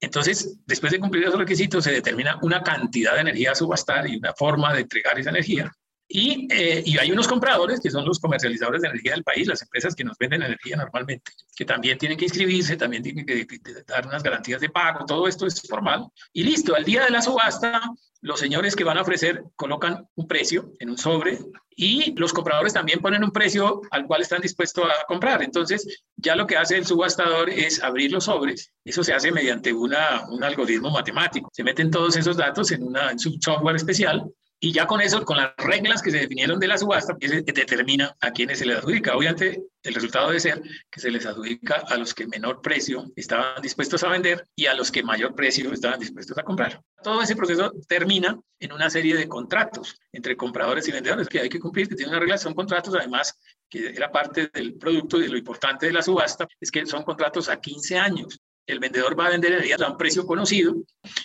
Entonces, 0.00 0.58
después 0.66 0.92
de 0.92 0.98
cumplir 0.98 1.24
esos 1.24 1.38
requisitos, 1.38 1.84
se 1.84 1.92
determina 1.92 2.38
una 2.42 2.62
cantidad 2.62 3.14
de 3.14 3.20
energía 3.20 3.52
a 3.52 3.54
subastar 3.54 4.08
y 4.08 4.16
una 4.16 4.34
forma 4.34 4.74
de 4.74 4.80
entregar 4.80 5.18
esa 5.18 5.30
energía. 5.30 5.72
Y, 6.06 6.46
eh, 6.50 6.82
y, 6.84 6.98
hay 6.98 7.10
unos 7.10 7.26
compradores 7.26 7.80
que 7.80 7.90
son 7.90 8.04
los 8.04 8.20
comercializadores 8.20 8.82
de 8.82 8.88
energía 8.88 9.12
del 9.12 9.24
país, 9.24 9.46
las 9.46 9.62
empresas 9.62 9.94
que 9.94 10.04
nos 10.04 10.18
venden 10.18 10.42
energía 10.42 10.76
normalmente, 10.76 11.32
que 11.56 11.64
también 11.64 11.96
tienen 11.96 12.18
que 12.18 12.26
inscribirse, 12.26 12.76
también 12.76 13.02
tienen 13.02 13.24
que 13.24 13.46
dar 13.86 14.06
unas 14.06 14.22
garantías 14.22 14.60
de 14.60 14.68
pago, 14.68 15.06
todo 15.06 15.26
esto 15.26 15.46
es 15.46 15.62
formal. 15.62 16.06
Y 16.32 16.44
listo, 16.44 16.74
al 16.74 16.84
día 16.84 17.04
de 17.04 17.10
la 17.10 17.22
subasta, 17.22 17.80
los 18.20 18.40
señores 18.40 18.74
que 18.76 18.84
van 18.84 18.98
a 18.98 19.02
ofrecer 19.02 19.44
colocan 19.56 20.08
un 20.14 20.26
precio 20.26 20.72
en 20.78 20.90
un 20.90 20.98
sobre 20.98 21.38
y 21.76 22.14
los 22.18 22.32
compradores 22.32 22.72
también 22.72 23.00
ponen 23.00 23.24
un 23.24 23.32
precio 23.32 23.82
al 23.90 24.06
cual 24.06 24.22
están 24.22 24.40
dispuestos 24.40 24.84
a 24.84 25.04
comprar. 25.06 25.42
Entonces, 25.42 26.04
ya 26.16 26.36
lo 26.36 26.46
que 26.46 26.56
hace 26.56 26.76
el 26.76 26.86
subastador 26.86 27.50
es 27.50 27.82
abrir 27.82 28.12
los 28.12 28.24
sobres. 28.24 28.72
Eso 28.84 29.02
se 29.02 29.12
hace 29.12 29.32
mediante 29.32 29.72
una, 29.72 30.26
un 30.30 30.42
algoritmo 30.44 30.90
matemático. 30.90 31.50
Se 31.52 31.64
meten 31.64 31.90
todos 31.90 32.16
esos 32.16 32.36
datos 32.36 32.70
en, 32.72 32.82
una, 32.82 33.10
en 33.10 33.16
un 33.26 33.42
software 33.42 33.76
especial 33.76 34.30
y 34.64 34.72
ya 34.72 34.86
con 34.86 35.02
eso, 35.02 35.22
con 35.26 35.36
las 35.36 35.54
reglas 35.58 36.00
que 36.00 36.10
se 36.10 36.20
definieron 36.20 36.58
de 36.58 36.66
la 36.66 36.78
subasta, 36.78 37.14
determina 37.20 38.16
a 38.18 38.30
quiénes 38.30 38.60
se 38.60 38.64
les 38.64 38.78
adjudica. 38.78 39.14
Obviamente, 39.14 39.62
el 39.82 39.94
resultado 39.94 40.28
debe 40.28 40.40
ser 40.40 40.62
que 40.90 41.00
se 41.00 41.10
les 41.10 41.26
adjudica 41.26 41.84
a 41.86 41.98
los 41.98 42.14
que 42.14 42.26
menor 42.26 42.62
precio 42.62 43.04
estaban 43.14 43.60
dispuestos 43.60 44.02
a 44.04 44.08
vender 44.08 44.46
y 44.56 44.64
a 44.64 44.72
los 44.72 44.90
que 44.90 45.02
mayor 45.02 45.34
precio 45.34 45.70
estaban 45.70 46.00
dispuestos 46.00 46.38
a 46.38 46.44
comprar. 46.44 46.80
Todo 47.02 47.20
ese 47.20 47.36
proceso 47.36 47.74
termina 47.86 48.40
en 48.58 48.72
una 48.72 48.88
serie 48.88 49.14
de 49.14 49.28
contratos 49.28 50.00
entre 50.12 50.34
compradores 50.34 50.88
y 50.88 50.92
vendedores 50.92 51.28
que 51.28 51.40
hay 51.40 51.50
que 51.50 51.60
cumplir, 51.60 51.86
que 51.86 51.94
tienen 51.94 52.14
una 52.14 52.20
regla, 52.20 52.38
son 52.38 52.54
contratos 52.54 52.94
además 52.94 53.38
que 53.68 53.88
era 53.88 54.10
parte 54.10 54.48
del 54.50 54.76
producto 54.78 55.18
y 55.18 55.24
de 55.24 55.28
lo 55.28 55.36
importante 55.36 55.84
de 55.84 55.92
la 55.92 56.00
subasta, 56.00 56.48
es 56.58 56.70
que 56.70 56.86
son 56.86 57.02
contratos 57.02 57.50
a 57.50 57.60
15 57.60 57.98
años 57.98 58.40
el 58.66 58.78
vendedor 58.78 59.18
va 59.18 59.26
a 59.26 59.30
vender 59.30 59.52
energía 59.52 59.76
a 59.84 59.90
un 59.90 59.96
precio 59.96 60.26
conocido 60.26 60.74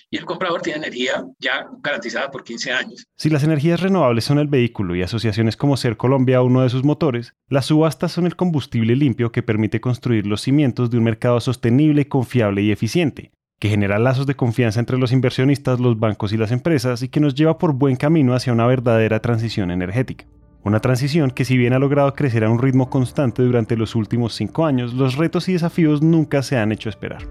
y 0.09 0.17
el 0.17 0.25
comprador 0.25 0.61
tiene 0.61 0.79
energía 0.79 1.25
ya 1.39 1.67
garantizada 1.81 2.29
por 2.31 2.43
15 2.43 2.71
años. 2.71 3.05
Si 3.17 3.29
las 3.29 3.43
energías 3.43 3.79
renovables 3.79 4.25
son 4.25 4.39
el 4.39 4.47
vehículo 4.47 4.95
y 4.95 5.03
asociaciones 5.03 5.55
como 5.55 5.77
Ser 5.77 5.97
Colombia 5.97 6.41
uno 6.41 6.61
de 6.61 6.69
sus 6.69 6.83
motores, 6.83 7.35
las 7.47 7.67
subastas 7.67 8.11
son 8.11 8.25
el 8.25 8.35
combustible 8.35 8.95
limpio 8.95 9.31
que 9.31 9.43
permite 9.43 9.79
construir 9.81 10.27
los 10.27 10.41
cimientos 10.41 10.89
de 10.89 10.97
un 10.97 11.03
mercado 11.03 11.39
sostenible, 11.39 12.07
confiable 12.07 12.61
y 12.61 12.71
eficiente, 12.71 13.31
que 13.59 13.69
genera 13.69 13.99
lazos 13.99 14.25
de 14.25 14.35
confianza 14.35 14.79
entre 14.79 14.97
los 14.97 15.11
inversionistas, 15.11 15.79
los 15.79 15.99
bancos 15.99 16.33
y 16.33 16.37
las 16.37 16.51
empresas 16.51 17.03
y 17.03 17.09
que 17.09 17.19
nos 17.19 17.35
lleva 17.35 17.57
por 17.57 17.73
buen 17.73 17.95
camino 17.95 18.33
hacia 18.33 18.53
una 18.53 18.67
verdadera 18.67 19.21
transición 19.21 19.71
energética. 19.71 20.25
Una 20.69 20.81
transición 20.81 21.31
que 21.31 21.45
si 21.45 21.57
bien 21.57 21.73
ha 21.73 21.79
logrado 21.79 22.13
crecer 22.13 22.43
a 22.43 22.49
un 22.51 22.59
ritmo 22.59 22.91
constante 22.91 23.41
durante 23.41 23.75
los 23.75 23.95
últimos 23.95 24.35
cinco 24.35 24.67
años, 24.67 24.93
los 24.93 25.15
retos 25.15 25.49
y 25.49 25.53
desafíos 25.53 26.03
nunca 26.03 26.43
se 26.43 26.57
han 26.57 26.71
hecho 26.71 26.89
esperar. 26.89 27.23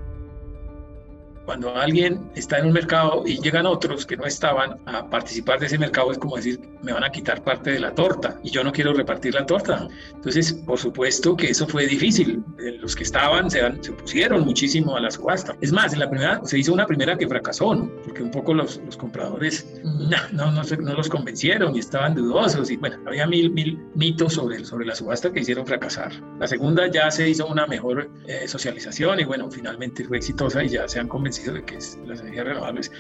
Cuando 1.48 1.74
alguien 1.74 2.30
está 2.34 2.58
en 2.58 2.66
un 2.66 2.72
mercado 2.74 3.22
y 3.24 3.40
llegan 3.40 3.64
otros 3.64 4.04
que 4.04 4.18
no 4.18 4.26
estaban 4.26 4.76
a 4.84 5.08
participar 5.08 5.58
de 5.58 5.64
ese 5.64 5.78
mercado, 5.78 6.12
es 6.12 6.18
como 6.18 6.36
decir, 6.36 6.60
me 6.82 6.92
van 6.92 7.04
a 7.04 7.10
quitar 7.10 7.42
parte 7.42 7.70
de 7.70 7.80
la 7.80 7.94
torta 7.94 8.38
y 8.44 8.50
yo 8.50 8.62
no 8.62 8.70
quiero 8.70 8.92
repartir 8.92 9.32
la 9.32 9.46
torta. 9.46 9.88
Entonces, 10.14 10.52
por 10.52 10.78
supuesto 10.78 11.34
que 11.34 11.48
eso 11.48 11.66
fue 11.66 11.86
difícil. 11.86 12.44
Eh, 12.58 12.72
los 12.78 12.94
que 12.94 13.04
estaban 13.04 13.50
se, 13.50 13.60
se 13.80 13.92
opusieron 13.92 14.44
muchísimo 14.44 14.94
a 14.94 15.00
la 15.00 15.10
subasta. 15.10 15.56
Es 15.62 15.72
más, 15.72 15.94
en 15.94 16.00
la 16.00 16.10
primera 16.10 16.38
se 16.44 16.58
hizo 16.58 16.70
una 16.74 16.84
primera 16.84 17.16
que 17.16 17.26
fracasó, 17.26 17.74
¿no? 17.74 17.90
porque 18.04 18.22
un 18.22 18.30
poco 18.30 18.52
los, 18.52 18.76
los 18.84 18.98
compradores 18.98 19.80
no, 19.82 20.18
no, 20.32 20.52
no, 20.52 20.92
los 20.92 21.08
convencieron 21.08 21.74
y 21.74 21.78
estaban 21.78 22.14
dudosos. 22.14 22.70
Y 22.70 22.76
bueno, 22.76 22.98
había 23.06 23.26
mil, 23.26 23.50
mil 23.52 23.78
mitos 23.94 24.34
sobre, 24.34 24.66
sobre 24.66 24.84
la 24.84 24.94
subasta 24.94 25.32
que 25.32 25.40
hicieron 25.40 25.66
fracasar. 25.66 26.12
La 26.38 26.46
segunda 26.46 26.90
ya 26.90 27.10
se 27.10 27.26
hizo 27.26 27.46
una 27.46 27.66
mejor 27.66 28.10
eh, 28.26 28.46
socialización 28.46 29.20
y 29.20 29.24
bueno, 29.24 29.50
finalmente 29.50 30.04
fue 30.04 30.18
exitosa 30.18 30.62
y 30.62 30.68
ya 30.68 30.86
se 30.86 31.00
han 31.00 31.08
convencido 31.08 31.37
de 31.44 31.62
que 31.64 31.78
las 32.06 32.20
energías 32.20 32.46
renovables 32.46 32.92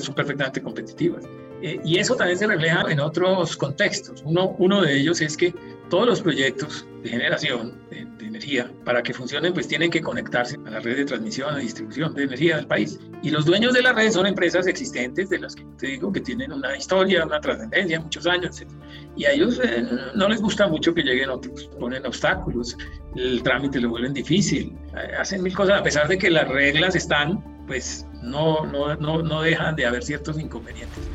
son 0.00 0.14
perfectamente 0.14 0.62
competitivas. 0.62 1.24
Eh, 1.62 1.80
y 1.84 1.98
eso 1.98 2.16
también 2.16 2.38
se 2.38 2.46
refleja 2.46 2.84
en 2.88 3.00
otros 3.00 3.56
contextos. 3.56 4.22
Uno, 4.24 4.56
uno 4.58 4.82
de 4.82 4.96
ellos 4.96 5.20
es 5.20 5.36
que 5.36 5.54
todos 5.88 6.06
los 6.06 6.20
proyectos 6.22 6.86
de 7.02 7.10
generación 7.10 7.78
de, 7.90 8.08
energía, 8.26 8.72
para 8.84 9.02
que 9.02 9.12
funcionen, 9.12 9.52
pues 9.52 9.68
tienen 9.68 9.90
que 9.90 10.00
conectarse 10.00 10.56
a 10.64 10.70
la 10.70 10.80
red 10.80 10.96
de 10.96 11.04
transmisión 11.04 11.58
y 11.58 11.64
distribución 11.64 12.14
de 12.14 12.22
energía 12.22 12.56
del 12.56 12.66
país. 12.66 12.98
Y 13.22 13.30
los 13.30 13.44
dueños 13.44 13.74
de 13.74 13.82
la 13.82 13.92
red 13.92 14.10
son 14.10 14.26
empresas 14.26 14.66
existentes 14.66 15.28
de 15.28 15.38
las 15.38 15.54
que 15.54 15.64
te 15.78 15.88
digo 15.88 16.10
que 16.10 16.20
tienen 16.20 16.50
una 16.50 16.74
historia, 16.74 17.26
una 17.26 17.40
trascendencia, 17.40 18.00
muchos 18.00 18.26
años, 18.26 18.58
etc. 18.58 18.70
Y 19.16 19.26
a 19.26 19.32
ellos 19.32 19.60
eh, 19.62 19.84
no 20.14 20.28
les 20.28 20.40
gusta 20.40 20.66
mucho 20.66 20.94
que 20.94 21.02
lleguen 21.02 21.28
otros, 21.28 21.68
ponen 21.78 22.06
obstáculos, 22.06 22.76
el 23.14 23.42
trámite 23.42 23.78
lo 23.78 23.90
vuelven 23.90 24.14
difícil, 24.14 24.74
eh, 24.96 25.14
hacen 25.18 25.42
mil 25.42 25.54
cosas, 25.54 25.80
a 25.80 25.82
pesar 25.82 26.08
de 26.08 26.16
que 26.16 26.30
las 26.30 26.48
reglas 26.48 26.96
están 26.96 27.51
pues 27.66 28.06
no, 28.22 28.64
no, 28.66 28.94
no, 28.96 29.22
no 29.22 29.42
dejan 29.42 29.76
de 29.76 29.86
haber 29.86 30.02
ciertos 30.02 30.38
inconvenientes. 30.38 31.08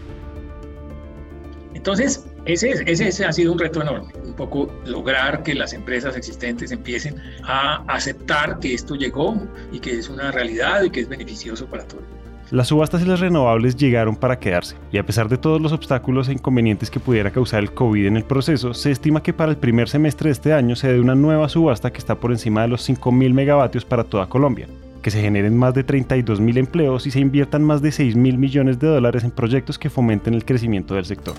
Entonces, 1.74 2.26
ese, 2.46 2.72
ese, 2.86 3.08
ese, 3.08 3.26
ha 3.26 3.32
sido 3.32 3.54
un 3.54 3.60
reto 3.60 3.82
enorme, 3.82 4.12
un 4.26 4.34
poco 4.34 4.74
lograr 4.86 5.44
que 5.44 5.54
las 5.54 5.74
empresas 5.74 6.18
existentes 6.18 6.72
empiecen 6.72 7.16
a 7.44 7.84
aceptar 7.88 8.60
que 8.60 8.74
esto 8.74 8.96
llegó 8.96 9.38
y 9.72 9.80
que 9.80 10.00
es 10.00 10.10
una 10.10 10.32
realidad 10.32 10.84
y 10.84 10.90
que 10.90 11.02
es 11.02 11.10
beneficioso 11.10 11.68
para 11.68 11.86
todos. 11.86 12.04
Las 12.50 12.70
subastas 12.70 13.02
y 13.02 13.06
las 13.06 13.20
renovables 13.20 13.76
llegaron 13.76 14.16
para 14.16 14.40
quedarse, 14.40 14.78
y 14.92 14.98
a 14.98 15.06
pesar 15.06 15.28
de 15.28 15.38
todos 15.38 15.62
los 15.62 15.74
obstáculos 15.74 16.30
e 16.30 16.34
inconvenientes 16.34 16.90
que 16.90 17.02
pudiera 17.02 17.30
causar 17.30 17.62
el 17.62 17.74
COVID 17.74 18.06
en 18.06 18.16
el 18.16 18.24
proceso, 18.24 18.74
se 18.74 18.90
estima 18.90 19.22
que 19.22 19.34
para 19.34 19.52
el 19.52 19.58
primer 19.58 19.90
semestre 19.90 20.30
de 20.30 20.34
este 20.34 20.54
año 20.54 20.78
se 20.78 20.92
dé 20.92 21.00
una 21.02 21.16
nueva 21.16 21.50
subasta 21.50 21.92
que 21.92 22.00
está 22.00 22.16
por 22.16 22.32
encima 22.32 22.62
de 22.62 22.70
los 22.70 22.90
5.000 22.90 23.34
megavatios 23.34 23.84
para 23.84 24.06
toda 24.06 24.30
Colombia, 24.30 24.68
que 25.08 25.12
se 25.12 25.22
generen 25.22 25.56
más 25.56 25.74
de 25.74 25.86
32 25.86 26.42
mil 26.42 26.58
empleos 26.58 27.08
y 27.08 27.12
se 27.12 27.22
inviertan 27.22 27.64
más 27.64 27.82
de 27.82 27.94
6 27.94 28.18
mil 28.18 28.38
millones 28.38 28.78
de 28.78 28.88
dólares 28.88 29.24
en 29.24 29.32
proyectos 29.32 29.80
que 29.80 29.90
fomenten 29.90 30.34
el 30.34 30.44
crecimiento 30.44 30.96
del 30.96 31.06
sector. 31.06 31.34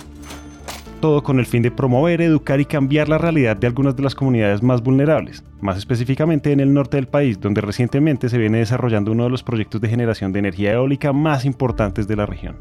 Todo 1.03 1.23
con 1.23 1.39
el 1.39 1.45
fin 1.45 1.61
de 1.61 1.71
promover, 1.71 2.23
educar 2.23 2.61
y 2.61 2.65
cambiar 2.65 3.11
la 3.11 3.19
realidad 3.19 3.59
de 3.59 3.67
algunas 3.67 3.95
de 3.95 4.03
las 4.03 4.15
comunidades 4.15 4.63
más 4.63 4.83
vulnerables, 4.83 5.45
más 5.61 5.77
específicamente 5.77 6.51
en 6.51 6.61
el 6.61 6.73
norte 6.73 6.97
del 6.97 7.09
país, 7.09 7.41
donde 7.41 7.61
recientemente 7.61 8.31
se 8.31 8.39
viene 8.39 8.57
desarrollando 8.57 9.13
uno 9.13 9.25
de 9.25 9.31
los 9.31 9.43
proyectos 9.43 9.83
de 9.83 9.91
generación 9.91 10.33
de 10.33 10.39
energía 10.39 10.73
eólica 10.73 11.13
más 11.13 11.45
importantes 11.45 12.09
de 12.09 12.17
la 12.17 12.25
región 12.25 12.57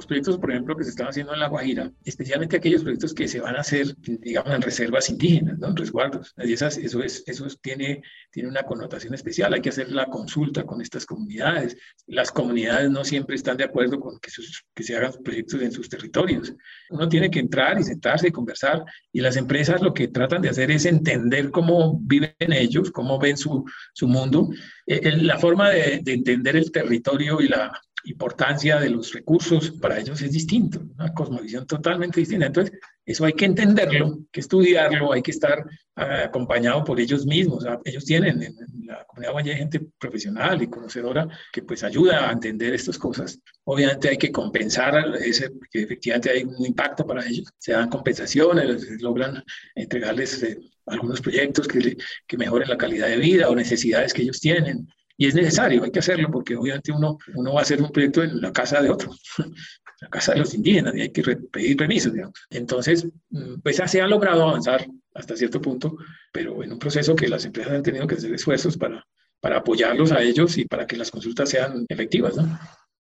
los 0.00 0.06
proyectos, 0.06 0.38
por 0.38 0.50
ejemplo, 0.50 0.76
que 0.76 0.84
se 0.84 0.90
están 0.90 1.08
haciendo 1.08 1.34
en 1.34 1.40
La 1.40 1.48
Guajira, 1.48 1.92
especialmente 2.04 2.56
aquellos 2.56 2.82
proyectos 2.82 3.12
que 3.12 3.28
se 3.28 3.38
van 3.38 3.56
a 3.56 3.60
hacer, 3.60 3.94
digamos, 3.98 4.54
en 4.54 4.62
reservas 4.62 5.10
indígenas, 5.10 5.58
¿no? 5.58 5.68
en 5.68 5.76
resguardos. 5.76 6.34
Y 6.38 6.54
esas, 6.54 6.78
eso 6.78 7.02
es, 7.02 7.22
eso 7.26 7.46
tiene, 7.60 8.02
tiene 8.30 8.48
una 8.48 8.62
connotación 8.62 9.12
especial. 9.12 9.52
Hay 9.52 9.60
que 9.60 9.68
hacer 9.68 9.92
la 9.92 10.06
consulta 10.06 10.64
con 10.64 10.80
estas 10.80 11.04
comunidades. 11.04 11.76
Las 12.06 12.32
comunidades 12.32 12.90
no 12.90 13.04
siempre 13.04 13.36
están 13.36 13.58
de 13.58 13.64
acuerdo 13.64 14.00
con 14.00 14.18
que, 14.20 14.30
que 14.74 14.82
se 14.82 14.96
hagan 14.96 15.12
proyectos 15.22 15.60
en 15.60 15.72
sus 15.72 15.90
territorios. 15.90 16.54
Uno 16.88 17.06
tiene 17.06 17.30
que 17.30 17.40
entrar 17.40 17.78
y 17.78 17.82
sentarse 17.82 18.28
y 18.28 18.32
conversar. 18.32 18.82
Y 19.12 19.20
las 19.20 19.36
empresas 19.36 19.82
lo 19.82 19.92
que 19.92 20.08
tratan 20.08 20.40
de 20.40 20.48
hacer 20.48 20.70
es 20.70 20.86
entender 20.86 21.50
cómo 21.50 22.00
viven 22.00 22.32
ellos, 22.38 22.90
cómo 22.90 23.18
ven 23.18 23.36
su, 23.36 23.66
su 23.92 24.08
mundo. 24.08 24.48
Eh, 24.86 25.14
la 25.18 25.38
forma 25.38 25.68
de, 25.68 26.00
de 26.02 26.12
entender 26.14 26.56
el 26.56 26.72
territorio 26.72 27.42
y 27.42 27.48
la 27.48 27.70
importancia 28.04 28.78
de 28.78 28.90
los 28.90 29.12
recursos 29.12 29.70
para 29.72 29.98
ellos 29.98 30.20
es 30.22 30.32
distinto, 30.32 30.80
una 30.98 31.12
cosmovisión 31.12 31.66
totalmente 31.66 32.20
distinta. 32.20 32.46
Entonces, 32.46 32.78
eso 33.04 33.24
hay 33.24 33.32
que 33.32 33.44
entenderlo, 33.44 34.06
hay 34.06 34.26
que 34.30 34.40
estudiarlo, 34.40 35.12
hay 35.12 35.22
que 35.22 35.30
estar 35.30 35.64
ah, 35.96 36.24
acompañado 36.24 36.84
por 36.84 37.00
ellos 37.00 37.26
mismos. 37.26 37.64
ellos 37.84 38.04
tienen 38.04 38.42
en, 38.42 38.56
la 38.86 39.04
comunidad 39.04 39.36
hay 39.38 39.56
gente 39.56 39.80
profesional 39.98 40.62
y 40.62 40.68
conocedora 40.68 41.28
que 41.52 41.62
pues 41.62 41.82
ayuda 41.84 42.28
a 42.28 42.32
entender 42.32 42.74
estas 42.74 42.98
cosas. 42.98 43.40
Obviamente 43.64 44.08
hay 44.08 44.18
que 44.18 44.32
compensar 44.32 45.14
ese, 45.20 45.50
porque 45.50 45.82
efectivamente 45.82 46.30
hay 46.30 46.44
un 46.44 46.64
impacto 46.64 47.06
para 47.06 47.26
ellos. 47.26 47.48
Se 47.58 47.72
dan 47.72 47.88
compensaciones, 47.88 49.00
logran 49.00 49.42
entregarles 49.74 50.42
eh, 50.42 50.58
algunos 50.86 51.20
proyectos 51.20 51.68
que, 51.68 51.96
que 52.26 52.36
mejoren 52.36 52.68
la 52.68 52.78
calidad 52.78 53.08
de 53.08 53.16
vida 53.16 53.48
o 53.48 53.54
necesidades 53.54 54.12
que 54.12 54.22
ellos 54.22 54.40
tienen. 54.40 54.88
Y 55.20 55.26
es 55.26 55.34
necesario, 55.34 55.84
hay 55.84 55.90
que 55.90 55.98
hacerlo, 55.98 56.30
porque 56.32 56.56
obviamente 56.56 56.92
uno, 56.92 57.18
uno 57.34 57.52
va 57.52 57.60
a 57.60 57.62
hacer 57.62 57.82
un 57.82 57.92
proyecto 57.92 58.22
en 58.22 58.40
la 58.40 58.54
casa 58.54 58.80
de 58.80 58.88
otro, 58.88 59.10
la 60.00 60.08
casa 60.08 60.32
de 60.32 60.38
los 60.38 60.54
indígenas, 60.54 60.94
y 60.96 61.02
hay 61.02 61.12
que 61.12 61.22
pedir 61.22 61.76
permiso, 61.76 62.08
digamos. 62.08 62.32
Entonces, 62.48 63.06
mm, 63.28 63.60
pues 63.62 63.76
se 63.76 64.00
ha 64.00 64.06
logrado 64.06 64.48
avanzar 64.48 64.86
hasta 65.12 65.36
cierto 65.36 65.60
punto, 65.60 65.94
pero 66.32 66.64
en 66.64 66.72
un 66.72 66.78
proceso 66.78 67.14
que 67.14 67.28
las 67.28 67.44
empresas 67.44 67.74
han 67.74 67.82
tenido 67.82 68.06
que 68.06 68.14
hacer 68.14 68.32
esfuerzos 68.32 68.78
para, 68.78 69.06
para 69.40 69.58
apoyarlos 69.58 70.10
a 70.10 70.22
ellos 70.22 70.56
y 70.56 70.64
para 70.64 70.86
que 70.86 70.96
las 70.96 71.10
consultas 71.10 71.50
sean 71.50 71.84
efectivas, 71.90 72.36
¿no? 72.36 72.58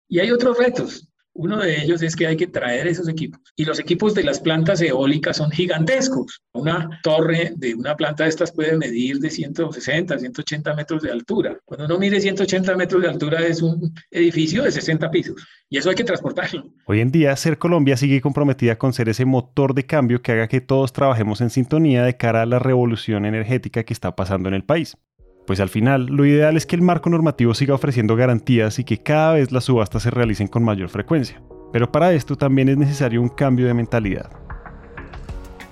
Y 0.06 0.20
hay 0.20 0.32
otros 0.32 0.58
retos. 0.58 1.08
Uno 1.34 1.58
de 1.58 1.82
ellos 1.82 2.02
es 2.02 2.14
que 2.14 2.26
hay 2.26 2.36
que 2.36 2.46
traer 2.46 2.86
esos 2.86 3.08
equipos. 3.08 3.40
Y 3.56 3.64
los 3.64 3.78
equipos 3.78 4.14
de 4.14 4.22
las 4.22 4.40
plantas 4.40 4.82
eólicas 4.82 5.38
son 5.38 5.50
gigantescos. 5.50 6.42
Una 6.52 7.00
torre 7.02 7.52
de 7.56 7.74
una 7.74 7.96
planta 7.96 8.24
de 8.24 8.30
estas 8.30 8.52
puede 8.52 8.76
medir 8.76 9.18
de 9.18 9.30
160, 9.30 10.18
180 10.18 10.74
metros 10.74 11.02
de 11.02 11.10
altura. 11.10 11.58
Cuando 11.64 11.86
uno 11.86 11.98
mide 11.98 12.20
180 12.20 12.76
metros 12.76 13.02
de 13.02 13.08
altura 13.08 13.46
es 13.46 13.62
un 13.62 13.94
edificio 14.10 14.62
de 14.62 14.72
60 14.72 15.10
pisos. 15.10 15.36
Y 15.70 15.78
eso 15.78 15.88
hay 15.88 15.96
que 15.96 16.04
transportarlo. 16.04 16.70
Hoy 16.84 17.00
en 17.00 17.10
día, 17.10 17.34
Ser 17.36 17.56
Colombia 17.56 17.96
sigue 17.96 18.20
comprometida 18.20 18.76
con 18.76 18.92
ser 18.92 19.08
ese 19.08 19.24
motor 19.24 19.74
de 19.74 19.86
cambio 19.86 20.20
que 20.20 20.32
haga 20.32 20.48
que 20.48 20.60
todos 20.60 20.92
trabajemos 20.92 21.40
en 21.40 21.48
sintonía 21.48 22.04
de 22.04 22.16
cara 22.18 22.42
a 22.42 22.46
la 22.46 22.58
revolución 22.58 23.24
energética 23.24 23.84
que 23.84 23.94
está 23.94 24.14
pasando 24.14 24.48
en 24.48 24.54
el 24.54 24.64
país. 24.64 24.98
Pues 25.46 25.58
al 25.60 25.68
final, 25.68 26.06
lo 26.06 26.24
ideal 26.24 26.56
es 26.56 26.66
que 26.66 26.76
el 26.76 26.82
marco 26.82 27.10
normativo 27.10 27.54
siga 27.54 27.74
ofreciendo 27.74 28.14
garantías 28.14 28.78
y 28.78 28.84
que 28.84 28.98
cada 28.98 29.34
vez 29.34 29.50
las 29.50 29.64
subastas 29.64 30.02
se 30.02 30.10
realicen 30.10 30.46
con 30.48 30.62
mayor 30.62 30.88
frecuencia. 30.88 31.42
Pero 31.72 31.90
para 31.90 32.12
esto 32.12 32.36
también 32.36 32.68
es 32.68 32.76
necesario 32.76 33.20
un 33.20 33.28
cambio 33.28 33.66
de 33.66 33.74
mentalidad. 33.74 34.30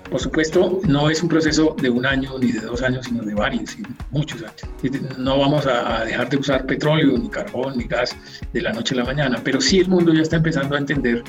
Por 0.09 0.19
supuesto, 0.19 0.81
no 0.89 1.09
es 1.09 1.23
un 1.23 1.29
proceso 1.29 1.73
de 1.81 1.89
un 1.89 2.05
año 2.05 2.37
ni 2.37 2.51
de 2.51 2.59
dos 2.59 2.81
años, 2.81 3.05
sino 3.05 3.23
de 3.23 3.33
varios, 3.33 3.77
muchos 4.09 4.43
años. 4.43 5.17
No 5.17 5.39
vamos 5.39 5.65
a 5.65 6.03
dejar 6.03 6.29
de 6.29 6.35
usar 6.35 6.65
petróleo, 6.65 7.17
ni 7.17 7.29
carbón, 7.29 7.77
ni 7.77 7.85
gas 7.85 8.13
de 8.51 8.61
la 8.61 8.73
noche 8.73 8.93
a 8.93 8.97
la 8.97 9.05
mañana, 9.05 9.39
pero 9.41 9.61
sí 9.61 9.79
el 9.79 9.87
mundo 9.87 10.13
ya 10.13 10.21
está 10.21 10.35
empezando 10.35 10.75
a 10.75 10.79
entender 10.79 11.23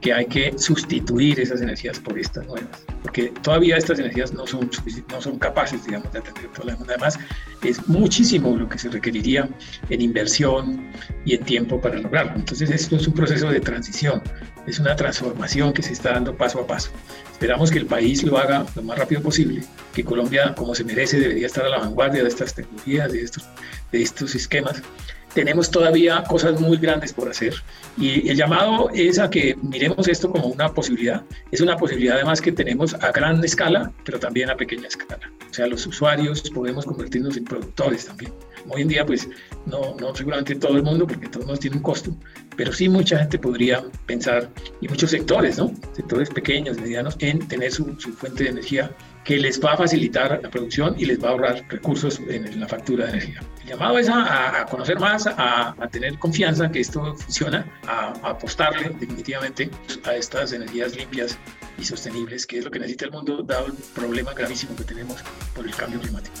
que 0.00 0.12
hay 0.12 0.26
que 0.26 0.56
sustituir 0.58 1.40
esas 1.40 1.60
energías 1.60 1.98
por 1.98 2.18
estas 2.18 2.46
nuevas, 2.46 2.84
porque 3.02 3.32
todavía 3.42 3.76
estas 3.76 3.98
energías 3.98 4.32
no 4.32 4.46
son, 4.46 4.70
no 5.10 5.20
son 5.20 5.38
capaces, 5.38 5.84
digamos, 5.84 6.12
de 6.12 6.18
atender 6.18 6.44
el 6.44 6.76
mundo. 6.76 6.86
Además, 6.88 7.18
es 7.62 7.86
muchísimo 7.88 8.56
lo 8.56 8.68
que 8.68 8.78
se 8.78 8.88
requeriría 8.88 9.48
en 9.88 10.00
inversión 10.00 10.90
y 11.24 11.34
en 11.34 11.44
tiempo 11.44 11.80
para 11.80 11.96
lograrlo. 11.98 12.34
Entonces, 12.36 12.70
esto 12.70 12.96
es 12.96 13.06
un 13.06 13.14
proceso 13.14 13.48
de 13.48 13.60
transición, 13.60 14.22
es 14.66 14.78
una 14.78 14.94
transformación 14.96 15.72
que 15.72 15.82
se 15.82 15.92
está 15.92 16.12
dando 16.12 16.36
paso 16.36 16.60
a 16.60 16.66
paso. 16.66 16.90
Esperamos 17.32 17.70
que 17.70 17.78
el 17.78 17.86
país 17.86 18.22
lo 18.22 18.38
haga 18.38 18.66
lo 18.74 18.82
más 18.82 18.98
rápido 18.98 19.22
posible, 19.22 19.62
que 19.94 20.04
Colombia, 20.04 20.54
como 20.56 20.74
se 20.74 20.84
merece, 20.84 21.18
debería 21.18 21.46
estar 21.46 21.64
a 21.64 21.68
la 21.68 21.78
vanguardia 21.78 22.22
de 22.22 22.28
estas 22.28 22.54
tecnologías, 22.54 23.12
de 23.12 23.22
estos, 23.22 23.48
de 23.92 24.02
estos 24.02 24.34
esquemas, 24.34 24.82
tenemos 25.36 25.70
todavía 25.70 26.24
cosas 26.24 26.58
muy 26.58 26.78
grandes 26.78 27.12
por 27.12 27.28
hacer 27.28 27.54
y 27.98 28.26
el 28.30 28.38
llamado 28.38 28.88
es 28.94 29.18
a 29.18 29.28
que 29.28 29.54
miremos 29.62 30.08
esto 30.08 30.30
como 30.30 30.46
una 30.46 30.72
posibilidad. 30.72 31.22
Es 31.52 31.60
una 31.60 31.76
posibilidad 31.76 32.16
además 32.16 32.40
que 32.40 32.52
tenemos 32.52 32.94
a 32.94 33.12
gran 33.12 33.44
escala, 33.44 33.92
pero 34.02 34.18
también 34.18 34.48
a 34.48 34.56
pequeña 34.56 34.88
escala. 34.88 35.30
O 35.50 35.52
sea, 35.52 35.66
los 35.66 35.86
usuarios 35.86 36.50
podemos 36.50 36.86
convertirnos 36.86 37.36
en 37.36 37.44
productores 37.44 38.06
también. 38.06 38.32
Hoy 38.68 38.82
en 38.82 38.88
día, 38.88 39.04
pues, 39.04 39.28
no, 39.66 39.94
no 40.00 40.14
seguramente 40.14 40.54
todo 40.54 40.76
el 40.76 40.82
mundo, 40.82 41.06
porque 41.06 41.28
todo 41.28 41.40
el 41.40 41.46
mundo 41.46 41.60
tiene 41.60 41.76
un 41.76 41.82
costo, 41.82 42.16
pero 42.56 42.72
sí 42.72 42.88
mucha 42.88 43.18
gente 43.18 43.38
podría 43.38 43.84
pensar, 44.06 44.50
y 44.80 44.88
muchos 44.88 45.10
sectores, 45.10 45.58
¿no? 45.58 45.72
Sectores 45.92 46.30
pequeños, 46.30 46.78
medianos, 46.78 47.14
en 47.20 47.46
tener 47.46 47.70
su, 47.70 47.94
su 48.00 48.12
fuente 48.12 48.44
de 48.44 48.50
energía 48.50 48.90
que 49.26 49.36
les 49.38 49.60
va 49.60 49.72
a 49.72 49.76
facilitar 49.76 50.40
la 50.40 50.48
producción 50.48 50.94
y 50.96 51.04
les 51.04 51.22
va 51.22 51.28
a 51.28 51.30
ahorrar 51.32 51.64
recursos 51.68 52.20
en 52.28 52.60
la 52.60 52.68
factura 52.68 53.06
de 53.06 53.10
energía. 53.10 53.40
El 53.62 53.70
llamado 53.70 53.98
es 53.98 54.08
a, 54.08 54.64
conocer 54.70 55.00
más, 55.00 55.26
a, 55.26 55.74
tener 55.90 56.16
confianza 56.20 56.70
que 56.70 56.78
esto 56.78 57.16
funciona, 57.16 57.66
a, 57.88 58.12
apostarle 58.22 58.90
definitivamente 59.00 59.68
a 60.04 60.14
estas 60.14 60.52
energías 60.52 60.96
limpias 60.96 61.36
y 61.76 61.84
sostenibles, 61.84 62.46
que 62.46 62.58
es 62.58 62.64
lo 62.64 62.70
que 62.70 62.78
necesita 62.78 63.06
el 63.06 63.10
mundo, 63.10 63.42
dado 63.42 63.66
el 63.66 63.72
problema 63.96 64.32
gravísimo 64.32 64.76
que 64.76 64.84
tenemos 64.84 65.16
por 65.56 65.66
el 65.66 65.74
cambio 65.74 66.00
climático. 66.00 66.36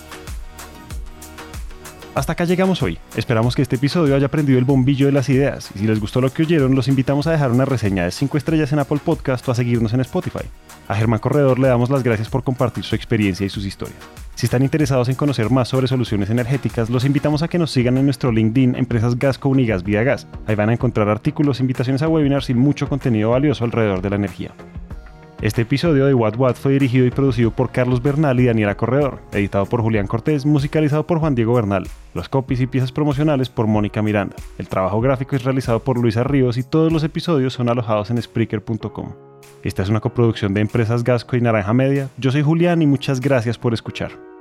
Hasta 2.14 2.32
acá 2.32 2.44
llegamos 2.44 2.82
hoy. 2.82 2.98
Esperamos 3.16 3.56
que 3.56 3.62
este 3.62 3.76
episodio 3.76 4.14
haya 4.14 4.28
prendido 4.28 4.60
el 4.60 4.64
bombillo 4.64 5.06
de 5.06 5.12
las 5.12 5.28
ideas 5.28 5.70
y 5.74 5.80
si 5.80 5.86
les 5.86 5.98
gustó 5.98 6.20
lo 6.20 6.32
que 6.32 6.44
oyeron, 6.44 6.76
los 6.76 6.86
invitamos 6.86 7.26
a 7.26 7.32
dejar 7.32 7.50
una 7.50 7.64
reseña 7.64 8.04
de 8.04 8.12
5 8.12 8.38
estrellas 8.38 8.72
en 8.72 8.78
Apple 8.78 9.00
Podcast 9.04 9.46
o 9.48 9.50
a 9.50 9.56
seguirnos 9.56 9.92
en 9.92 10.00
Spotify. 10.00 10.46
A 10.88 10.94
Germán 10.94 11.18
Corredor 11.18 11.58
le 11.58 11.68
damos 11.68 11.90
las 11.90 12.02
gracias 12.02 12.28
por 12.28 12.44
compartir 12.44 12.84
su 12.84 12.94
experiencia 12.94 13.44
y 13.44 13.48
sus 13.48 13.66
historias. 13.66 13.98
Si 14.36 14.46
están 14.46 14.62
interesados 14.62 15.08
en 15.08 15.14
conocer 15.14 15.50
más 15.50 15.68
sobre 15.68 15.88
soluciones 15.88 16.30
energéticas, 16.30 16.90
los 16.90 17.04
invitamos 17.04 17.42
a 17.42 17.48
que 17.48 17.58
nos 17.58 17.70
sigan 17.70 17.98
en 17.98 18.04
nuestro 18.04 18.30
LinkedIn 18.30 18.76
Empresas 18.76 19.18
Gasco 19.18 19.48
Unigas 19.48 19.82
Vía 19.82 20.02
Gas. 20.02 20.26
Ahí 20.46 20.54
van 20.54 20.68
a 20.68 20.74
encontrar 20.74 21.08
artículos, 21.08 21.60
invitaciones 21.60 22.02
a 22.02 22.08
webinars 22.08 22.50
y 22.50 22.54
mucho 22.54 22.88
contenido 22.88 23.30
valioso 23.30 23.64
alrededor 23.64 24.02
de 24.02 24.10
la 24.10 24.16
energía. 24.16 24.52
Este 25.42 25.62
episodio 25.62 26.06
de 26.06 26.14
What 26.14 26.36
What 26.38 26.54
fue 26.54 26.72
dirigido 26.72 27.04
y 27.04 27.10
producido 27.10 27.50
por 27.50 27.70
Carlos 27.70 28.02
Bernal 28.02 28.40
y 28.40 28.46
Daniela 28.46 28.74
Corredor, 28.74 29.20
editado 29.32 29.66
por 29.66 29.82
Julián 29.82 30.06
Cortés, 30.06 30.46
musicalizado 30.46 31.06
por 31.06 31.18
Juan 31.18 31.34
Diego 31.34 31.52
Bernal, 31.52 31.86
los 32.14 32.30
copies 32.30 32.62
y 32.62 32.66
piezas 32.66 32.90
promocionales 32.90 33.50
por 33.50 33.66
Mónica 33.66 34.00
Miranda. 34.00 34.34
El 34.56 34.68
trabajo 34.68 34.98
gráfico 35.02 35.36
es 35.36 35.44
realizado 35.44 35.80
por 35.80 35.98
Luisa 35.98 36.24
Ríos 36.24 36.56
y 36.56 36.62
todos 36.62 36.90
los 36.90 37.04
episodios 37.04 37.52
son 37.52 37.68
alojados 37.68 38.10
en 38.10 38.20
Spreaker.com. 38.20 39.12
Esta 39.62 39.82
es 39.82 39.90
una 39.90 40.00
coproducción 40.00 40.54
de 40.54 40.62
Empresas 40.62 41.04
Gasco 41.04 41.36
y 41.36 41.42
Naranja 41.42 41.74
Media. 41.74 42.08
Yo 42.16 42.30
soy 42.30 42.40
Julián 42.40 42.80
y 42.80 42.86
muchas 42.86 43.20
gracias 43.20 43.58
por 43.58 43.74
escuchar. 43.74 44.35